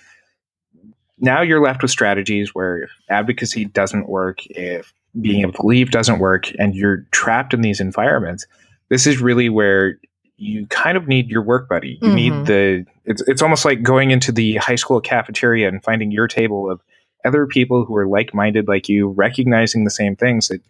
Now 1.18 1.40
you're 1.42 1.62
left 1.62 1.82
with 1.82 1.90
strategies 1.90 2.54
where 2.54 2.82
if 2.82 2.90
advocacy 3.08 3.64
doesn't 3.64 4.08
work 4.08 4.46
if 4.46 4.92
being 5.20 5.40
able 5.40 5.54
to 5.54 5.66
leave 5.66 5.90
doesn't 5.90 6.18
work 6.18 6.52
and 6.58 6.74
you're 6.74 6.98
trapped 7.10 7.54
in 7.54 7.62
these 7.62 7.80
environments 7.80 8.46
this 8.88 9.06
is 9.06 9.20
really 9.20 9.48
where 9.48 9.98
you 10.38 10.66
kind 10.68 10.96
of 10.96 11.08
need 11.08 11.28
your 11.28 11.42
work 11.42 11.68
buddy. 11.68 11.98
You 12.00 12.08
mm-hmm. 12.08 12.14
need 12.14 12.46
the 12.46 12.86
it's 13.04 13.22
it's 13.22 13.42
almost 13.42 13.64
like 13.64 13.82
going 13.82 14.12
into 14.12 14.32
the 14.32 14.56
high 14.56 14.76
school 14.76 15.00
cafeteria 15.00 15.68
and 15.68 15.82
finding 15.82 16.10
your 16.10 16.28
table 16.28 16.70
of 16.70 16.80
other 17.24 17.46
people 17.46 17.84
who 17.84 17.96
are 17.96 18.06
like-minded 18.06 18.68
like 18.68 18.88
you, 18.88 19.08
recognizing 19.08 19.84
the 19.84 19.90
same 19.90 20.14
things 20.14 20.48
that 20.48 20.62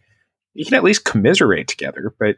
you 0.55 0.65
can 0.65 0.75
at 0.75 0.83
least 0.83 1.05
commiserate 1.05 1.69
together. 1.69 2.15
But 2.19 2.37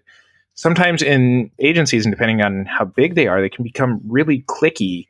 sometimes 0.55 1.01
in 1.01 1.53
agencies 1.61 2.05
and 2.05 2.12
depending 2.12 2.43
on 2.43 2.66
how 2.66 2.85
big 2.85 3.14
they 3.14 3.29
are, 3.29 3.40
they 3.40 3.49
can 3.49 3.62
become 3.62 4.01
really 4.05 4.43
cliquey. 4.43 5.07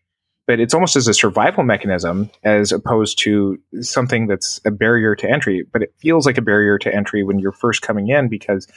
But 0.46 0.60
it's 0.60 0.74
almost 0.74 0.96
as 0.96 1.08
a 1.08 1.14
survival 1.14 1.62
mechanism 1.62 2.30
as 2.44 2.72
opposed 2.72 3.18
to 3.20 3.58
something 3.80 4.26
that's 4.26 4.60
a 4.66 4.70
barrier 4.70 5.16
to 5.16 5.30
entry. 5.30 5.64
But 5.72 5.82
it 5.82 5.94
feels 5.96 6.26
like 6.26 6.36
a 6.36 6.42
barrier 6.42 6.76
to 6.78 6.94
entry 6.94 7.22
when 7.22 7.38
you're 7.38 7.52
first 7.52 7.80
coming 7.80 8.08
in 8.08 8.28
because 8.28 8.68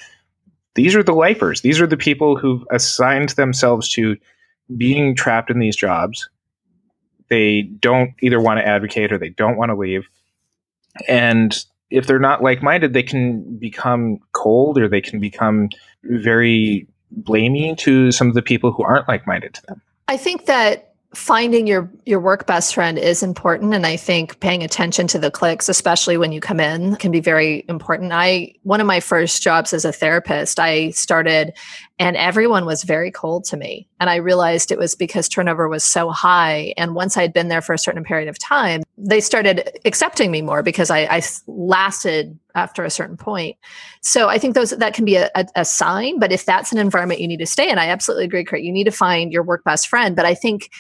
these 0.75 0.95
are 0.95 1.03
the 1.03 1.13
lifers. 1.13 1.62
These 1.62 1.79
are 1.79 1.88
the 1.88 1.97
people 1.97 2.36
who've 2.36 2.63
assigned 2.71 3.29
themselves 3.29 3.89
to 3.89 4.17
being 4.75 5.15
trapped 5.15 5.49
in 5.49 5.59
these 5.59 5.75
jobs. 5.75 6.29
They 7.29 7.63
don't 7.63 8.13
either 8.21 8.39
want 8.39 8.59
to 8.59 8.67
advocate 8.67 9.12
or 9.12 9.17
they 9.17 9.29
don't 9.29 9.57
want 9.57 9.69
to 9.69 9.75
leave. 9.75 10.07
And 11.07 11.57
if 11.89 12.07
they're 12.07 12.19
not 12.19 12.41
like 12.41 12.63
minded, 12.63 12.93
they 12.93 13.03
can 13.03 13.57
become 13.57 14.19
cold 14.31 14.77
or 14.77 14.88
they 14.88 15.01
can 15.01 15.19
become 15.19 15.69
very 16.03 16.88
blaming 17.12 17.75
to 17.77 18.12
some 18.12 18.27
of 18.27 18.33
the 18.33 18.41
people 18.41 18.71
who 18.71 18.83
aren't 18.83 19.07
like 19.07 19.27
minded 19.27 19.53
to 19.53 19.62
them. 19.67 19.81
I 20.07 20.17
think 20.17 20.45
that 20.45 20.92
finding 21.13 21.67
your 21.67 21.91
your 22.06 22.19
work 22.19 22.47
best 22.47 22.73
friend 22.73 22.97
is 22.97 23.21
important 23.21 23.73
and 23.73 23.86
i 23.86 23.95
think 23.95 24.39
paying 24.39 24.63
attention 24.63 25.06
to 25.06 25.19
the 25.19 25.30
cliques 25.30 25.69
especially 25.69 26.17
when 26.17 26.32
you 26.32 26.41
come 26.41 26.60
in 26.60 26.95
can 26.95 27.12
be 27.12 27.19
very 27.19 27.63
important. 27.69 28.12
I 28.12 28.54
one 28.63 28.82
of 28.82 28.88
my 28.88 28.99
first 28.99 29.43
jobs 29.43 29.73
as 29.73 29.86
a 29.86 29.91
therapist 29.91 30.60
i 30.60 30.89
started 30.89 31.54
and 31.99 32.17
everyone 32.17 32.65
was 32.65 32.84
very 32.84 33.12
cold 33.12 33.45
to 33.45 33.58
me. 33.58 33.88
And 33.99 34.10
i 34.10 34.15
realized 34.15 34.71
it 34.71 34.80
was 34.80 34.95
because 34.95 35.30
turnover 35.30 35.69
was 35.69 35.84
so 35.84 36.10
high 36.10 36.73
and 36.78 36.95
once 36.95 37.15
i 37.15 37.21
had 37.21 37.34
been 37.34 37.47
there 37.47 37.62
for 37.62 37.73
a 37.73 37.78
certain 37.78 38.04
period 38.04 38.28
of 38.28 38.39
time 38.39 38.82
they 38.97 39.21
started 39.21 39.69
accepting 39.86 40.32
me 40.32 40.41
more 40.41 40.63
because 40.63 40.89
i, 40.89 41.02
I 41.02 41.21
lasted 41.47 42.38
after 42.56 42.84
a 42.84 42.89
certain 42.89 43.17
point. 43.17 43.58
So 44.02 44.30
i 44.30 44.39
think 44.39 44.56
those 44.56 44.71
that 44.71 44.95
can 44.95 45.06
be 45.06 45.17
a, 45.17 45.30
a, 45.36 45.45
a 45.58 45.65
sign 45.65 46.17
but 46.17 46.32
if 46.32 46.45
that's 46.45 46.71
an 46.71 46.80
environment 46.80 47.21
you 47.21 47.28
need 47.28 47.39
to 47.39 47.45
stay 47.45 47.69
in 47.69 47.78
i 47.78 47.88
absolutely 47.88 48.26
agree 48.26 48.43
Curt. 48.43 48.62
you 48.62 48.71
need 48.71 48.86
to 48.86 48.91
find 48.91 49.32
your 49.32 49.43
work 49.43 49.63
best 49.63 49.88
friend. 49.88 50.15
But 50.15 50.26
i 50.26 50.34
think 50.34 50.71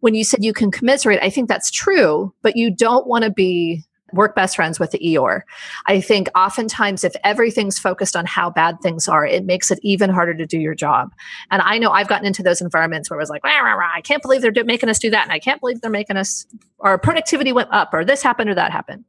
when 0.00 0.14
you 0.14 0.24
said 0.24 0.42
you 0.42 0.52
can 0.52 0.70
commiserate, 0.70 1.20
I 1.22 1.30
think 1.30 1.48
that's 1.48 1.70
true, 1.70 2.34
but 2.42 2.56
you 2.56 2.74
don't 2.74 3.06
want 3.06 3.24
to 3.24 3.30
be 3.30 3.84
work 4.12 4.34
best 4.34 4.56
friends 4.56 4.80
with 4.80 4.90
the 4.90 4.98
Eeyore. 4.98 5.42
I 5.86 6.00
think 6.00 6.28
oftentimes 6.34 7.04
if 7.04 7.14
everything's 7.22 7.78
focused 7.78 8.16
on 8.16 8.26
how 8.26 8.50
bad 8.50 8.80
things 8.82 9.08
are, 9.08 9.24
it 9.24 9.44
makes 9.44 9.70
it 9.70 9.78
even 9.82 10.10
harder 10.10 10.34
to 10.34 10.46
do 10.46 10.58
your 10.58 10.74
job. 10.74 11.10
And 11.50 11.62
I 11.62 11.78
know 11.78 11.90
I've 11.90 12.08
gotten 12.08 12.26
into 12.26 12.42
those 12.42 12.60
environments 12.60 13.08
where 13.08 13.18
it 13.18 13.22
was 13.22 13.30
like, 13.30 13.44
rah, 13.44 13.60
rah, 13.60 13.74
rah, 13.74 13.92
I 13.94 14.00
can't 14.00 14.22
believe 14.22 14.42
they're 14.42 14.64
making 14.64 14.88
us 14.88 14.98
do 14.98 15.10
that. 15.10 15.24
And 15.24 15.32
I 15.32 15.38
can't 15.38 15.60
believe 15.60 15.80
they're 15.80 15.90
making 15.90 16.16
us, 16.16 16.46
our 16.80 16.98
productivity 16.98 17.52
went 17.52 17.68
up 17.72 17.90
or 17.92 18.04
this 18.04 18.22
happened 18.22 18.50
or 18.50 18.54
that 18.54 18.72
happened. 18.72 19.04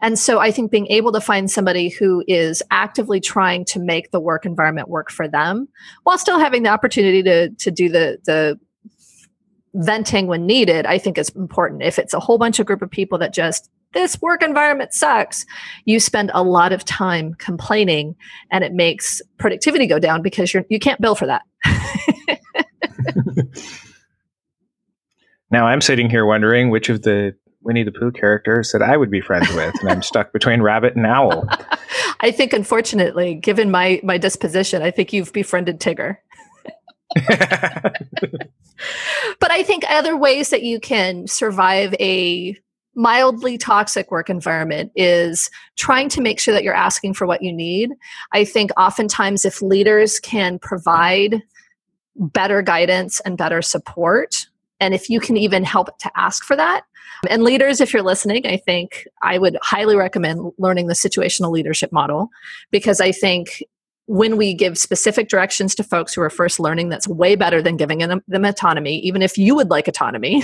And 0.00 0.18
so 0.18 0.38
I 0.38 0.50
think 0.50 0.70
being 0.70 0.86
able 0.86 1.12
to 1.12 1.20
find 1.20 1.50
somebody 1.50 1.88
who 1.88 2.24
is 2.26 2.62
actively 2.70 3.20
trying 3.20 3.64
to 3.66 3.78
make 3.78 4.10
the 4.10 4.20
work 4.20 4.46
environment 4.46 4.88
work 4.88 5.10
for 5.10 5.28
them 5.28 5.68
while 6.04 6.16
still 6.16 6.38
having 6.38 6.62
the 6.62 6.70
opportunity 6.70 7.22
to, 7.24 7.50
to 7.50 7.70
do 7.70 7.88
the, 7.90 8.18
the 8.24 8.58
venting 9.74 10.26
when 10.26 10.46
needed, 10.46 10.86
I 10.86 10.98
think 10.98 11.18
is 11.18 11.28
important. 11.30 11.82
If 11.82 11.98
it's 11.98 12.14
a 12.14 12.20
whole 12.20 12.38
bunch 12.38 12.58
of 12.58 12.66
group 12.66 12.82
of 12.82 12.90
people 12.90 13.18
that 13.18 13.32
just 13.32 13.70
this 13.94 14.20
work 14.20 14.42
environment 14.42 14.92
sucks, 14.92 15.46
you 15.84 15.98
spend 16.00 16.30
a 16.34 16.42
lot 16.42 16.72
of 16.72 16.84
time 16.84 17.34
complaining 17.34 18.16
and 18.50 18.64
it 18.64 18.72
makes 18.72 19.22
productivity 19.38 19.86
go 19.86 19.98
down 19.98 20.22
because 20.22 20.52
you're 20.52 20.64
you 20.68 20.78
can't 20.78 21.00
bill 21.00 21.14
for 21.14 21.26
that. 21.26 21.42
now 25.50 25.66
I'm 25.66 25.80
sitting 25.80 26.10
here 26.10 26.26
wondering 26.26 26.70
which 26.70 26.88
of 26.88 27.02
the 27.02 27.34
Winnie 27.62 27.82
the 27.82 27.92
Pooh 27.92 28.12
characters 28.12 28.72
that 28.72 28.82
I 28.82 28.96
would 28.96 29.10
be 29.10 29.20
friends 29.20 29.52
with, 29.54 29.74
and 29.80 29.90
I'm 29.90 30.02
stuck 30.02 30.32
between 30.32 30.62
rabbit 30.62 30.96
and 30.96 31.04
owl. 31.04 31.46
I 32.20 32.30
think, 32.30 32.52
unfortunately, 32.52 33.34
given 33.34 33.70
my 33.70 34.00
my 34.02 34.16
disposition, 34.16 34.82
I 34.82 34.90
think 34.90 35.12
you've 35.12 35.32
befriended 35.32 35.80
Tigger. 35.80 36.16
but 39.40 39.50
I 39.50 39.62
think 39.62 39.84
other 39.88 40.16
ways 40.16 40.50
that 40.50 40.62
you 40.62 40.80
can 40.80 41.26
survive 41.26 41.94
a 42.00 42.56
mildly 42.94 43.56
toxic 43.56 44.10
work 44.10 44.28
environment 44.28 44.90
is 44.96 45.50
trying 45.76 46.08
to 46.08 46.20
make 46.20 46.40
sure 46.40 46.52
that 46.52 46.64
you're 46.64 46.74
asking 46.74 47.14
for 47.14 47.26
what 47.26 47.42
you 47.42 47.52
need. 47.52 47.92
I 48.32 48.44
think 48.44 48.72
oftentimes 48.76 49.44
if 49.44 49.62
leaders 49.62 50.18
can 50.18 50.58
provide 50.58 51.42
better 52.16 52.60
guidance 52.60 53.20
and 53.20 53.38
better 53.38 53.62
support, 53.62 54.46
and 54.80 54.94
if 54.94 55.08
you 55.08 55.20
can 55.20 55.36
even 55.36 55.62
help 55.62 55.96
to 55.98 56.10
ask 56.16 56.44
for 56.44 56.56
that, 56.56 56.82
and 57.28 57.42
leaders, 57.42 57.80
if 57.80 57.92
you're 57.92 58.02
listening, 58.02 58.46
I 58.46 58.56
think 58.56 59.06
I 59.22 59.38
would 59.38 59.58
highly 59.62 59.96
recommend 59.96 60.52
learning 60.58 60.86
the 60.86 60.94
situational 60.94 61.50
leadership 61.50 61.92
model 61.92 62.28
because 62.70 63.00
I 63.00 63.12
think 63.12 63.62
when 64.08 64.38
we 64.38 64.54
give 64.54 64.78
specific 64.78 65.28
directions 65.28 65.74
to 65.74 65.84
folks 65.84 66.14
who 66.14 66.22
are 66.22 66.30
first 66.30 66.58
learning, 66.58 66.88
that's 66.88 67.06
way 67.06 67.36
better 67.36 67.60
than 67.60 67.76
giving 67.76 67.98
them, 67.98 68.22
autonomy, 68.44 68.98
even 69.00 69.20
if 69.20 69.36
you 69.36 69.54
would 69.54 69.68
like 69.68 69.86
autonomy. 69.86 70.42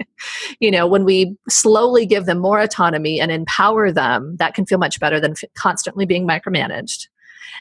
you 0.60 0.70
know, 0.70 0.86
when 0.86 1.06
we 1.06 1.34
slowly 1.48 2.04
give 2.04 2.26
them 2.26 2.38
more 2.38 2.60
autonomy 2.60 3.18
and 3.18 3.32
empower 3.32 3.90
them, 3.90 4.36
that 4.36 4.52
can 4.52 4.66
feel 4.66 4.76
much 4.76 5.00
better 5.00 5.18
than 5.20 5.32
constantly 5.54 6.04
being 6.04 6.28
micromanaged. 6.28 7.08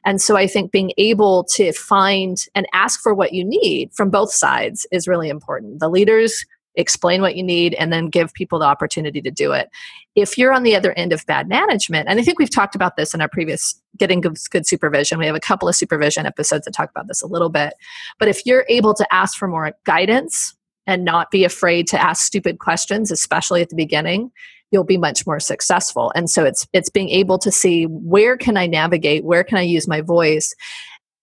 And 0.03 0.21
so 0.21 0.35
I 0.35 0.47
think 0.47 0.73
being 0.73 0.91
able 0.97 1.45
to 1.55 1.71
find 1.71 2.37
and 2.53 2.67
ask 2.73 2.99
for 3.01 3.13
what 3.13 3.31
you 3.31 3.45
need 3.45 3.93
from 3.93 4.09
both 4.09 4.33
sides 4.33 4.85
is 4.91 5.07
really 5.07 5.29
important. 5.29 5.79
The 5.79 5.89
leaders 5.89 6.45
explain 6.77 7.21
what 7.21 7.35
you 7.35 7.43
need, 7.43 7.73
and 7.73 7.91
then 7.91 8.07
give 8.07 8.33
people 8.33 8.59
the 8.59 8.65
opportunity 8.65 9.21
to 9.21 9.31
do 9.31 9.51
it. 9.51 9.69
If 10.15 10.37
you're 10.37 10.53
on 10.53 10.63
the 10.63 10.75
other 10.75 10.93
end 10.93 11.11
of 11.11 11.25
bad 11.25 11.49
management, 11.49 12.07
and 12.07 12.19
I 12.19 12.23
think 12.23 12.39
we've 12.39 12.49
talked 12.49 12.75
about 12.75 12.95
this 12.95 13.13
in 13.13 13.21
our 13.21 13.27
previous 13.27 13.79
Getting 13.97 14.21
Good, 14.21 14.65
Supervision, 14.65 15.19
we 15.19 15.25
have 15.25 15.35
a 15.35 15.41
couple 15.41 15.67
of 15.67 15.75
supervision 15.75 16.25
episodes 16.25 16.65
that 16.65 16.73
talk 16.73 16.89
about 16.89 17.07
this 17.07 17.21
a 17.21 17.27
little 17.27 17.49
bit. 17.49 17.73
But 18.19 18.29
if 18.29 18.45
you're 18.45 18.65
able 18.69 18.93
to 18.93 19.13
ask 19.13 19.37
for 19.37 19.47
more 19.47 19.73
guidance 19.83 20.55
and 20.85 21.03
not 21.03 21.31
be 21.31 21.43
afraid 21.43 21.87
to 21.87 22.01
ask 22.01 22.25
stupid 22.25 22.59
questions, 22.59 23.11
especially 23.11 23.61
at 23.61 23.69
the 23.69 23.75
beginning, 23.75 24.31
you'll 24.71 24.83
be 24.83 24.97
much 24.97 25.25
more 25.25 25.39
successful 25.39 26.11
and 26.13 26.29
so 26.29 26.43
it's 26.43 26.67
it's 26.73 26.89
being 26.89 27.07
able 27.07 27.37
to 27.39 27.49
see 27.51 27.85
where 27.85 28.35
can 28.35 28.57
i 28.57 28.67
navigate 28.67 29.23
where 29.23 29.41
can 29.41 29.57
i 29.57 29.61
use 29.61 29.87
my 29.87 30.01
voice 30.01 30.53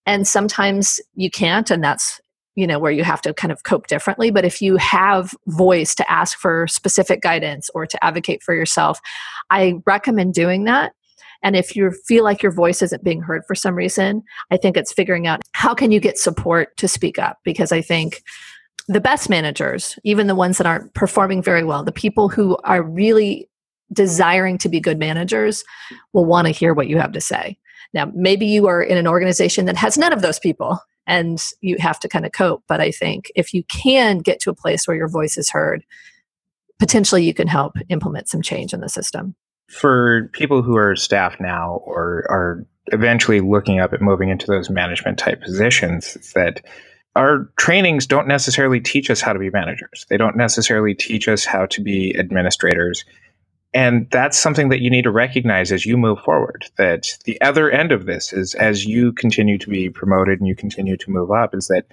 and 0.05 0.27
sometimes 0.27 0.99
you 1.13 1.29
can't 1.29 1.69
and 1.69 1.83
that's 1.83 2.19
you 2.55 2.65
know 2.65 2.79
where 2.79 2.91
you 2.91 3.03
have 3.03 3.21
to 3.21 3.33
kind 3.33 3.51
of 3.51 3.63
cope 3.63 3.87
differently. 3.87 4.31
But 4.31 4.45
if 4.45 4.61
you 4.61 4.77
have 4.77 5.33
voice 5.47 5.93
to 5.95 6.11
ask 6.11 6.37
for 6.37 6.67
specific 6.67 7.21
guidance 7.21 7.69
or 7.75 7.85
to 7.85 8.03
advocate 8.03 8.41
for 8.43 8.53
yourself 8.55 8.99
i 9.49 9.75
recommend 9.85 10.33
doing 10.33 10.65
that. 10.65 10.93
And 11.43 11.55
if 11.55 11.75
you 11.75 11.91
feel 12.07 12.23
like 12.23 12.41
your 12.41 12.51
voice 12.51 12.81
isn't 12.81 13.03
being 13.03 13.21
heard 13.21 13.43
for 13.47 13.55
some 13.55 13.75
reason 13.75 14.23
i 14.51 14.57
think 14.57 14.77
it's 14.77 14.93
figuring 14.93 15.27
out 15.27 15.41
how 15.53 15.73
can 15.73 15.91
you 15.91 15.99
get 15.99 16.17
support 16.17 16.75
to 16.77 16.87
speak 16.87 17.19
up. 17.19 17.37
Because 17.43 17.71
i 17.71 17.81
think 17.81 18.23
the 18.87 19.01
best 19.01 19.29
managers 19.29 19.97
even 20.03 20.27
the 20.27 20.35
ones 20.35 20.57
that 20.57 20.67
aren't 20.67 20.93
performing 20.93 21.41
very 21.41 21.63
well 21.63 21.83
the 21.83 21.91
people 21.91 22.29
who 22.29 22.57
are 22.63 22.83
really 22.83 23.49
desiring 23.93 24.57
to 24.59 24.69
be 24.69 24.79
good 24.79 24.99
managers 24.99 25.63
will 26.13 26.25
want 26.25 26.47
to 26.47 26.51
hear 26.51 26.73
what 26.73 26.87
you 26.87 26.97
have 26.97 27.11
to 27.11 27.21
say. 27.21 27.57
Now 27.93 28.11
maybe 28.13 28.45
you 28.45 28.67
are 28.67 28.81
in 28.81 28.97
an 28.97 29.07
organization 29.07 29.65
that 29.65 29.77
has 29.77 29.97
none 29.97 30.13
of 30.13 30.21
those 30.21 30.39
people 30.39 30.79
and 31.07 31.43
you 31.61 31.77
have 31.79 31.99
to 31.99 32.07
kind 32.07 32.25
of 32.25 32.31
cope. 32.31 32.63
But 32.67 32.81
I 32.81 32.91
think 32.91 33.31
if 33.35 33.53
you 33.53 33.63
can 33.63 34.19
get 34.19 34.39
to 34.41 34.49
a 34.49 34.55
place 34.55 34.87
where 34.87 34.97
your 34.97 35.07
voice 35.07 35.37
is 35.37 35.49
heard, 35.49 35.83
potentially 36.79 37.23
you 37.23 37.33
can 37.33 37.47
help 37.47 37.75
implement 37.89 38.29
some 38.29 38.41
change 38.41 38.73
in 38.73 38.81
the 38.81 38.89
system. 38.89 39.35
For 39.69 40.29
people 40.33 40.61
who 40.61 40.77
are 40.77 40.95
staff 40.95 41.39
now 41.39 41.81
or 41.85 42.25
are 42.29 42.65
eventually 42.87 43.39
looking 43.41 43.79
up 43.79 43.93
at 43.93 44.01
moving 44.01 44.29
into 44.29 44.45
those 44.45 44.69
management 44.69 45.17
type 45.17 45.41
positions, 45.41 46.15
that 46.35 46.63
our 47.15 47.49
trainings 47.57 48.05
don't 48.05 48.27
necessarily 48.27 48.79
teach 48.79 49.09
us 49.09 49.21
how 49.21 49.33
to 49.33 49.39
be 49.39 49.49
managers. 49.49 50.05
They 50.09 50.17
don't 50.17 50.35
necessarily 50.35 50.93
teach 50.93 51.27
us 51.27 51.45
how 51.45 51.65
to 51.67 51.81
be 51.81 52.15
administrators. 52.17 53.05
And 53.75 54.09
that's 54.09 54.39
something 54.39 54.69
that 54.69 54.79
you 54.79 54.89
need 54.89 55.03
to 55.03 55.11
recognize 55.11 55.73
as 55.73 55.85
you 55.85 55.97
move 55.97 56.19
forward. 56.19 56.65
That 56.77 57.17
the 57.25 57.39
other 57.41 57.69
end 57.69 57.91
of 57.91 58.05
this 58.05 58.31
is 58.31 58.55
as 58.55 58.85
you 58.85 59.11
continue 59.11 59.57
to 59.57 59.69
be 59.69 59.89
promoted 59.89 60.39
and 60.39 60.47
you 60.47 60.55
continue 60.55 60.95
to 60.95 61.11
move 61.11 61.29
up, 61.29 61.53
is 61.53 61.67
that 61.67 61.85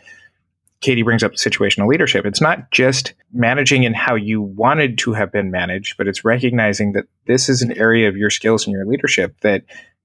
Katie 0.80 1.02
brings 1.02 1.24
up 1.24 1.32
situational 1.32 1.88
leadership. 1.88 2.24
It's 2.24 2.40
not 2.40 2.70
just 2.70 3.14
managing 3.32 3.82
in 3.82 3.94
how 3.94 4.14
you 4.14 4.40
wanted 4.40 4.96
to 4.98 5.12
have 5.12 5.32
been 5.32 5.50
managed, 5.50 5.96
but 5.96 6.06
it's 6.06 6.24
recognizing 6.24 6.92
that 6.92 7.06
this 7.26 7.48
is 7.48 7.62
an 7.62 7.76
area 7.76 8.08
of 8.08 8.16
your 8.16 8.30
skills 8.30 8.64
and 8.64 8.72
your 8.72 8.86
leadership 8.86 9.34
that 9.40 9.64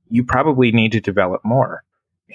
you 0.10 0.24
probably 0.24 0.72
need 0.72 0.92
to 0.94 1.00
develop 1.00 1.46
more. 1.46 1.84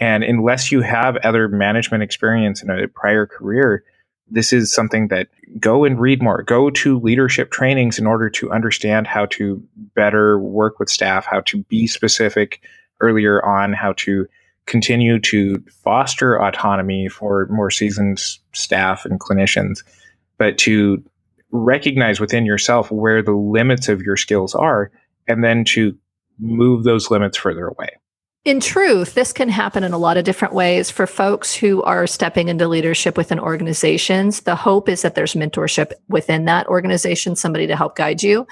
And 0.01 0.23
unless 0.23 0.71
you 0.71 0.83
have 0.83 1.17
other 1.17 1.49
management 1.49 2.05
experience 2.05 2.63
in 2.63 2.71
a 2.71 2.87
prior 2.87 3.27
career, 3.27 3.85
this 4.33 4.53
is 4.53 4.73
something 4.73 5.09
that 5.09 5.29
go 5.61 5.85
and 5.85 6.01
read 6.01 6.23
more. 6.23 6.43
Go 6.43 6.71
to 6.71 6.99
leadership 6.99 7.51
trainings 7.51 7.99
in 7.99 8.07
order 8.07 8.31
to 8.31 8.51
understand 8.51 9.07
how 9.07 9.27
to 9.27 9.63
better 9.95 10.39
work 10.39 10.79
with 10.79 10.89
staff 10.89 11.27
how 11.27 11.41
to 11.43 11.63
be 11.65 11.87
specific 11.87 12.63
earlier 13.01 13.45
on 13.45 13.73
how 13.73 13.93
to 13.95 14.27
continue 14.67 15.19
to 15.19 15.63
foster 15.83 16.41
autonomy 16.41 17.09
for 17.09 17.47
more 17.51 17.71
seasoned 17.71 18.19
staff 18.53 19.05
and 19.05 19.21
clinicians 19.21 19.83
but 20.39 20.57
to 20.57 21.03
recognize 21.51 22.21
within 22.21 22.47
yourself 22.47 22.91
where 22.91 23.23
the 23.23 23.33
limits 23.33 23.89
of 23.89 24.01
your 24.03 24.17
skills 24.17 24.55
are 24.55 24.91
and 25.27 25.43
then 25.43 25.65
to 25.65 25.97
move 26.39 26.85
those 26.85 27.11
limits 27.11 27.37
further 27.37 27.67
away 27.67 27.89
in 28.45 28.59
truth, 28.59 29.15
this 29.15 29.33
can 29.33 29.49
happen 29.49 29.85
in 29.85 29.93
a 29.93 29.99
lot 29.99 30.17
of 30.17 30.25
different 30.25 30.53
ways 30.53 30.91
for 30.91 31.07
folks 31.07 31.55
who 31.55 31.81
are 31.85 32.09
stepping 32.09 32.49
into 32.49 32.67
leadership 32.67 33.17
within 33.17 33.39
organizations. 33.39 34.41
The 34.41 34.57
hope 34.57 34.89
is 34.89 35.03
that 35.03 35.15
there's 35.15 35.35
mentorship 35.35 35.93
within 36.09 36.45
that 36.47 36.67
organization, 36.67 37.37
somebody 37.37 37.69
to 37.69 37.77
help 37.77 37.95
guide 37.95 38.21
you. 38.21 38.47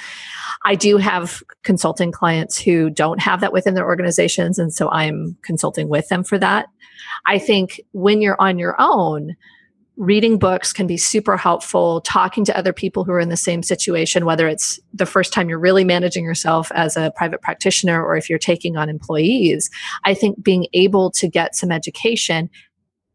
I 0.64 0.76
do 0.76 0.96
have 0.98 1.42
consulting 1.64 2.12
clients 2.12 2.56
who 2.56 2.88
don't 2.88 3.18
have 3.20 3.40
that 3.40 3.52
within 3.52 3.74
their 3.74 3.86
organizations, 3.86 4.60
and 4.60 4.72
so 4.72 4.88
I'm 4.90 5.36
consulting 5.42 5.88
with 5.88 6.08
them 6.08 6.22
for 6.22 6.38
that. 6.38 6.66
I 7.26 7.40
think 7.40 7.80
when 7.90 8.22
you're 8.22 8.40
on 8.40 8.60
your 8.60 8.76
own, 8.78 9.34
reading 10.00 10.38
books 10.38 10.72
can 10.72 10.86
be 10.86 10.96
super 10.96 11.36
helpful 11.36 12.00
talking 12.00 12.42
to 12.42 12.56
other 12.56 12.72
people 12.72 13.04
who 13.04 13.12
are 13.12 13.20
in 13.20 13.28
the 13.28 13.36
same 13.36 13.62
situation 13.62 14.24
whether 14.24 14.48
it's 14.48 14.80
the 14.94 15.04
first 15.04 15.30
time 15.30 15.48
you're 15.48 15.58
really 15.58 15.84
managing 15.84 16.24
yourself 16.24 16.72
as 16.74 16.96
a 16.96 17.12
private 17.16 17.42
practitioner 17.42 18.02
or 18.02 18.16
if 18.16 18.30
you're 18.30 18.38
taking 18.38 18.78
on 18.78 18.88
employees. 18.88 19.68
I 20.04 20.14
think 20.14 20.42
being 20.42 20.66
able 20.72 21.10
to 21.12 21.28
get 21.28 21.54
some 21.54 21.70
education 21.70 22.48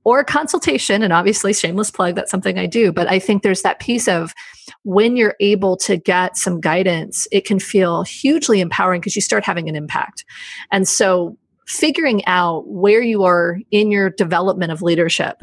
or 0.03 0.23
consultation 0.23 1.01
and 1.01 1.11
obviously 1.11 1.51
shameless 1.51 1.89
plug 1.89 2.13
that's 2.13 2.29
something 2.29 2.59
i 2.59 2.67
do 2.67 2.91
but 2.91 3.09
i 3.09 3.17
think 3.17 3.41
there's 3.41 3.63
that 3.63 3.79
piece 3.79 4.07
of 4.07 4.35
when 4.83 5.15
you're 5.17 5.35
able 5.39 5.75
to 5.77 5.97
get 5.97 6.37
some 6.37 6.61
guidance 6.61 7.27
it 7.31 7.45
can 7.45 7.59
feel 7.59 8.03
hugely 8.03 8.61
empowering 8.61 9.01
because 9.01 9.15
you 9.15 9.21
start 9.21 9.43
having 9.43 9.67
an 9.67 9.75
impact. 9.75 10.23
And 10.71 10.87
so 10.87 11.37
figuring 11.67 12.23
out 12.27 12.67
where 12.67 13.01
you 13.01 13.23
are 13.23 13.59
in 13.71 13.89
your 13.89 14.11
development 14.11 14.71
of 14.71 14.83
leadership 14.83 15.41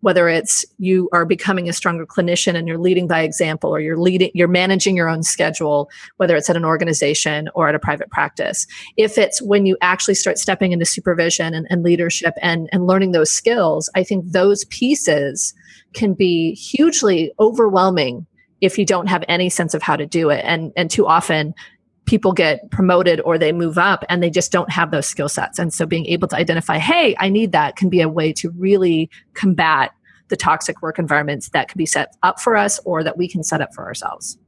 whether 0.00 0.28
it's 0.28 0.64
you 0.78 1.08
are 1.12 1.24
becoming 1.24 1.68
a 1.68 1.72
stronger 1.72 2.06
clinician 2.06 2.54
and 2.54 2.68
you're 2.68 2.78
leading 2.78 3.06
by 3.08 3.20
example 3.20 3.70
or 3.70 3.80
you're 3.80 3.98
leading 3.98 4.30
you're 4.34 4.48
managing 4.48 4.96
your 4.96 5.08
own 5.08 5.22
schedule 5.22 5.90
whether 6.16 6.36
it's 6.36 6.48
at 6.48 6.56
an 6.56 6.64
organization 6.64 7.48
or 7.54 7.68
at 7.68 7.74
a 7.74 7.78
private 7.78 8.10
practice. 8.10 8.66
If 8.96 9.18
it's 9.18 9.42
when 9.42 9.66
you 9.66 9.76
actually 9.80 10.14
start 10.14 10.38
stepping 10.38 10.72
into 10.72 10.84
supervision 10.84 11.54
and, 11.54 11.66
and 11.70 11.82
leadership 11.82 12.34
and, 12.40 12.68
and 12.72 12.86
learning 12.86 13.12
those 13.12 13.30
skills 13.30 13.90
i 13.94 14.02
think 14.02 14.24
those 14.30 14.64
pieces 14.66 15.54
can 15.94 16.14
be 16.14 16.54
hugely 16.54 17.32
overwhelming 17.40 18.26
if 18.60 18.78
you 18.78 18.84
don't 18.84 19.06
have 19.06 19.24
any 19.28 19.48
sense 19.48 19.74
of 19.74 19.82
how 19.82 19.96
to 19.96 20.06
do 20.06 20.30
it. 20.30 20.42
And 20.44 20.72
and 20.76 20.90
too 20.90 21.06
often 21.06 21.54
people 22.08 22.32
get 22.32 22.70
promoted 22.70 23.20
or 23.20 23.36
they 23.36 23.52
move 23.52 23.76
up 23.76 24.02
and 24.08 24.22
they 24.22 24.30
just 24.30 24.50
don't 24.50 24.70
have 24.70 24.90
those 24.90 25.06
skill 25.06 25.28
sets. 25.28 25.58
And 25.58 25.74
so 25.74 25.84
being 25.84 26.06
able 26.06 26.26
to 26.28 26.36
identify, 26.36 26.78
hey, 26.78 27.14
I 27.18 27.28
need 27.28 27.52
that 27.52 27.76
can 27.76 27.90
be 27.90 28.00
a 28.00 28.08
way 28.08 28.32
to 28.32 28.50
really 28.56 29.10
combat 29.34 29.92
the 30.28 30.36
toxic 30.36 30.80
work 30.80 30.98
environments 30.98 31.50
that 31.50 31.68
can 31.68 31.76
be 31.76 31.84
set 31.84 32.16
up 32.22 32.40
for 32.40 32.56
us 32.56 32.80
or 32.86 33.04
that 33.04 33.18
we 33.18 33.28
can 33.28 33.44
set 33.44 33.60
up 33.60 33.74
for 33.74 33.84
ourselves. 33.84 34.38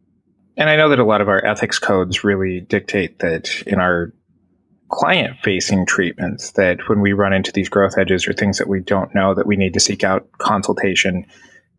And 0.57 0.71
I 0.71 0.77
know 0.77 0.89
that 0.89 0.99
a 0.99 1.05
lot 1.05 1.21
of 1.21 1.29
our 1.29 1.45
ethics 1.45 1.79
codes 1.79 2.25
really 2.25 2.61
dictate 2.63 3.19
that 3.19 3.63
in 3.67 3.79
our 3.79 4.15
client 4.89 5.37
facing 5.43 5.85
treatments 5.85 6.53
that 6.53 6.89
when 6.89 7.01
we 7.01 7.13
run 7.13 7.35
into 7.35 7.53
these 7.53 7.69
growth 7.69 7.99
edges 7.99 8.27
or 8.27 8.33
things 8.33 8.57
that 8.57 8.69
we 8.69 8.81
don't 8.81 9.15
know 9.15 9.35
that 9.35 9.47
we 9.47 9.57
need 9.57 9.75
to 9.75 9.81
seek 9.81 10.03
out 10.03 10.27
consultation 10.39 11.27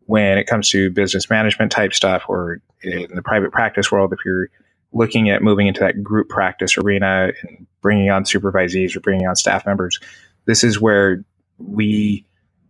when 0.06 0.38
it 0.38 0.46
comes 0.46 0.70
to 0.70 0.91
business 0.91 1.28
management 1.30 1.72
type 1.72 1.91
stuff 1.91 2.24
or 2.28 2.62
in 2.84 3.08
the 3.15 3.22
private 3.24 3.52
practice 3.52 3.91
world 3.91 4.13
if 4.13 4.20
you're 4.24 4.48
looking 4.93 5.30
at 5.30 5.41
moving 5.41 5.67
into 5.67 5.80
that 5.80 6.04
group 6.04 6.30
practice 6.30 6.77
arena 6.77 7.32
and 7.43 7.65
bringing 7.82 8.10
on 8.10 8.23
supervisees 8.23 8.95
or 8.95 8.99
bringing 8.99 9.27
on 9.27 9.36
staff 9.36 9.65
members 9.65 9.99
this 10.45 10.63
is 10.63 10.80
where 10.80 11.23
we 11.58 12.25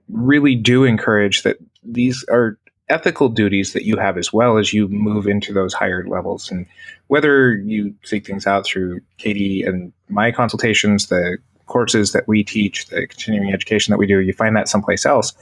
really 0.09 0.55
do 0.55 0.83
encourage 0.83 1.43
that 1.43 1.57
these 1.83 2.23
are 2.29 2.57
ethical 2.89 3.29
duties 3.29 3.73
that 3.73 3.85
you 3.85 3.97
have 3.97 4.17
as 4.17 4.33
well 4.33 4.57
as 4.57 4.73
you 4.73 4.87
move 4.89 5.25
into 5.25 5.53
those 5.53 5.73
higher 5.73 6.05
levels. 6.05 6.51
And 6.51 6.65
whether 7.07 7.55
you 7.55 7.95
seek 8.03 8.27
things 8.27 8.45
out 8.45 8.65
through 8.65 8.99
Katie 9.17 9.63
and 9.63 9.93
my 10.09 10.31
consultations, 10.31 11.07
the 11.07 11.37
courses 11.67 12.11
that 12.11 12.27
we 12.27 12.43
teach, 12.43 12.87
the 12.87 13.07
continuing 13.07 13.53
education 13.53 13.91
that 13.91 13.97
we 13.97 14.07
do, 14.07 14.19
you 14.19 14.33
find 14.33 14.55
that 14.57 14.67
someplace 14.67 15.05
else. 15.05 15.33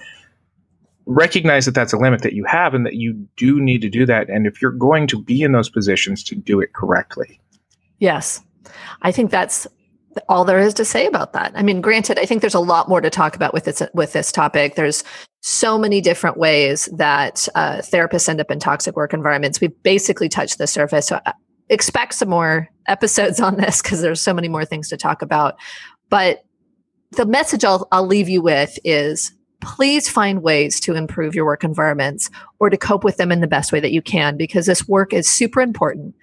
Recognize 1.11 1.65
that 1.65 1.73
that's 1.73 1.91
a 1.91 1.97
limit 1.97 2.21
that 2.21 2.33
you 2.33 2.45
have 2.45 2.75
and 2.75 2.85
that 2.85 2.93
you 2.93 3.27
do 3.35 3.59
need 3.59 3.81
to 3.81 3.89
do 3.89 4.05
that. 4.05 4.29
And 4.29 4.45
if 4.45 4.61
you're 4.61 4.71
going 4.71 5.07
to 5.07 5.21
be 5.21 5.41
in 5.41 5.53
those 5.53 5.69
positions, 5.69 6.23
to 6.25 6.35
do 6.35 6.59
it 6.59 6.73
correctly. 6.73 7.41
Yes. 7.97 8.41
I 9.01 9.11
think 9.11 9.31
that's 9.31 9.65
all 10.27 10.45
there 10.45 10.59
is 10.59 10.73
to 10.75 10.85
say 10.85 11.07
about 11.07 11.33
that. 11.33 11.51
I 11.55 11.63
mean, 11.63 11.81
granted, 11.81 12.19
I 12.19 12.25
think 12.25 12.41
there's 12.41 12.53
a 12.53 12.59
lot 12.59 12.89
more 12.89 13.01
to 13.01 13.09
talk 13.09 13.35
about 13.35 13.53
with 13.53 13.65
this 13.65 13.81
with 13.93 14.13
this 14.13 14.31
topic. 14.31 14.75
There's 14.75 15.03
so 15.41 15.77
many 15.77 15.99
different 15.99 16.37
ways 16.37 16.89
that 16.97 17.47
uh, 17.55 17.77
therapists 17.77 18.29
end 18.29 18.41
up 18.41 18.51
in 18.51 18.59
toxic 18.59 18.95
work 18.95 19.13
environments. 19.13 19.61
We 19.61 19.67
basically 19.67 20.29
touched 20.29 20.57
the 20.57 20.67
surface. 20.67 21.07
So 21.07 21.19
uh, 21.25 21.33
expect 21.69 22.15
some 22.15 22.29
more 22.29 22.67
episodes 22.87 23.39
on 23.39 23.55
this 23.55 23.81
because 23.81 24.01
there's 24.01 24.21
so 24.21 24.33
many 24.33 24.47
more 24.47 24.65
things 24.65 24.89
to 24.89 24.97
talk 24.97 25.21
about. 25.21 25.55
But 26.09 26.43
the 27.11 27.25
message 27.25 27.63
I'll, 27.63 27.87
I'll 27.91 28.05
leave 28.05 28.29
you 28.29 28.41
with 28.41 28.77
is 28.83 29.31
please 29.61 30.09
find 30.09 30.41
ways 30.41 30.79
to 30.81 30.95
improve 30.95 31.35
your 31.35 31.45
work 31.45 31.63
environments 31.63 32.29
or 32.59 32.69
to 32.69 32.77
cope 32.77 33.03
with 33.03 33.17
them 33.17 33.31
in 33.31 33.41
the 33.41 33.47
best 33.47 33.71
way 33.71 33.79
that 33.79 33.91
you 33.91 34.01
can 34.01 34.37
because 34.37 34.65
this 34.65 34.87
work 34.87 35.13
is 35.13 35.29
super 35.29 35.61
important. 35.61 36.15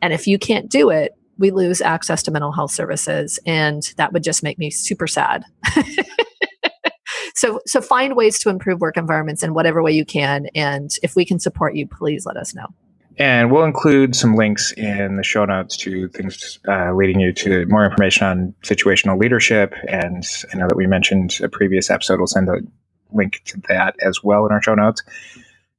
And 0.00 0.12
if 0.12 0.26
you 0.26 0.38
can't 0.38 0.70
do 0.70 0.90
it, 0.90 1.14
we 1.38 1.50
lose 1.50 1.80
access 1.80 2.22
to 2.24 2.30
mental 2.30 2.52
health 2.52 2.72
services 2.72 3.38
and 3.46 3.94
that 3.96 4.12
would 4.12 4.22
just 4.22 4.42
make 4.42 4.58
me 4.58 4.70
super 4.70 5.06
sad 5.06 5.44
so 7.34 7.60
so 7.66 7.80
find 7.80 8.16
ways 8.16 8.38
to 8.38 8.50
improve 8.50 8.80
work 8.80 8.96
environments 8.96 9.42
in 9.42 9.54
whatever 9.54 9.82
way 9.82 9.92
you 9.92 10.04
can 10.04 10.46
and 10.54 10.90
if 11.02 11.16
we 11.16 11.24
can 11.24 11.38
support 11.38 11.74
you 11.74 11.86
please 11.86 12.26
let 12.26 12.36
us 12.36 12.54
know 12.54 12.66
and 13.20 13.50
we'll 13.50 13.64
include 13.64 14.14
some 14.14 14.36
links 14.36 14.72
in 14.72 15.16
the 15.16 15.24
show 15.24 15.44
notes 15.44 15.76
to 15.76 16.08
things 16.08 16.60
uh, 16.68 16.92
leading 16.94 17.18
you 17.18 17.32
to 17.32 17.66
more 17.66 17.84
information 17.84 18.26
on 18.26 18.54
situational 18.62 19.18
leadership 19.18 19.74
and 19.88 20.24
i 20.52 20.56
know 20.56 20.68
that 20.68 20.76
we 20.76 20.86
mentioned 20.86 21.38
a 21.42 21.48
previous 21.48 21.90
episode 21.90 22.18
we'll 22.18 22.26
send 22.26 22.48
a 22.48 22.58
link 23.12 23.42
to 23.44 23.60
that 23.68 23.94
as 24.00 24.22
well 24.22 24.46
in 24.46 24.52
our 24.52 24.62
show 24.62 24.74
notes 24.74 25.02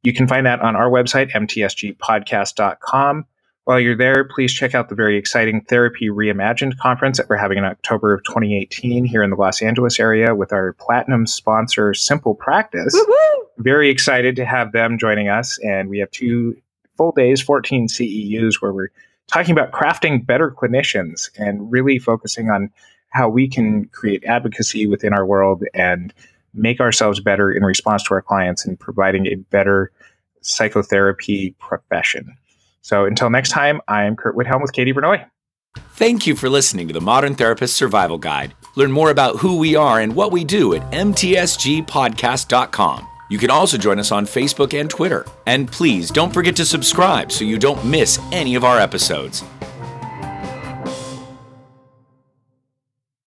you 0.04 0.14
can 0.14 0.28
find 0.28 0.46
that 0.46 0.62
on 0.62 0.76
our 0.76 0.90
website 0.90 1.32
mtsgpodcast.com 1.32 3.26
while 3.70 3.80
you're 3.80 3.96
there, 3.96 4.24
please 4.24 4.52
check 4.52 4.74
out 4.74 4.90
the 4.90 4.96
very 4.96 5.16
exciting 5.16 5.62
Therapy 5.62 6.08
Reimagined 6.10 6.80
conference 6.80 7.18
that 7.18 7.30
we're 7.30 7.38
having 7.38 7.60
in 7.60 7.66
October 7.66 8.16
of 8.16 8.24
2018 8.24 9.06
here 9.06 9.22
in 9.22 9.30
the 9.30 9.36
Los 9.36 9.62
Angeles 9.62 10.00
area 10.00 10.34
with 10.34 10.52
our 10.52 10.74
platinum 10.80 11.28
sponsor, 11.28 11.94
Simple 11.94 12.34
Practice. 12.34 12.92
Woo-hoo! 12.96 13.46
Very 13.60 13.92
excited 13.92 14.36
to 14.38 14.46
have 14.46 14.72
them 14.72 14.98
joining 14.98 15.30
us. 15.30 15.60
And 15.60 15.88
we 15.88 16.00
have 16.00 16.10
two 16.10 16.58
full 16.98 17.12
days, 17.12 17.44
14 17.44 17.88
CEUs, 17.90 18.60
where 18.60 18.74
we're 18.74 18.90
talking 19.32 19.52
about 19.52 19.72
crafting 19.72 20.26
better 20.26 20.50
clinicians 20.50 21.30
and 21.38 21.72
really 21.72 22.00
focusing 22.00 22.50
on 22.50 22.72
how 23.10 23.30
we 23.30 23.48
can 23.48 23.86
create 23.90 24.24
advocacy 24.26 24.88
within 24.88 25.14
our 25.14 25.28
world 25.28 25.64
and 25.76 26.12
make 26.54 26.80
ourselves 26.80 27.20
better 27.20 27.52
in 27.52 27.64
response 27.64 28.04
to 28.04 28.14
our 28.14 28.22
clients 28.22 28.66
and 28.66 28.80
providing 28.80 29.28
a 29.28 29.36
better 29.36 29.92
psychotherapy 30.42 31.54
profession. 31.60 32.34
So 32.82 33.06
until 33.06 33.30
next 33.30 33.52
time, 33.52 33.82
I 33.88 34.06
am 34.06 34.16
Curt 34.16 34.36
Widhalm 34.36 34.62
with 34.62 34.74
Katie 34.74 34.94
Vernoy. 34.94 35.24
Thank 35.94 36.26
you 36.26 36.36
for 36.36 36.50
listening 36.50 36.88
to 36.88 36.94
the 36.94 37.02
Modern 37.02 37.36
Therapist 37.36 37.76
Survival 37.76 38.18
Guide. 38.18 38.56
Learn 38.76 38.92
more 38.92 39.12
about 39.12 39.38
who 39.38 39.58
we 39.58 39.76
are 39.76 40.00
and 40.00 40.16
what 40.16 40.32
we 40.32 40.44
do 40.44 40.74
at 40.74 40.82
mtsgpodcast.com. 40.92 43.08
You 43.30 43.38
can 43.38 43.52
also 43.52 43.78
join 43.78 44.00
us 44.00 44.12
on 44.12 44.26
Facebook 44.26 44.74
and 44.80 44.90
Twitter. 44.90 45.26
And 45.46 45.72
please 45.72 46.10
don't 46.10 46.34
forget 46.34 46.56
to 46.56 46.66
subscribe 46.66 47.32
so 47.32 47.46
you 47.46 47.60
don't 47.60 47.86
miss 47.86 48.20
any 48.32 48.56
of 48.56 48.64
our 48.64 48.80
episodes. 48.80 49.44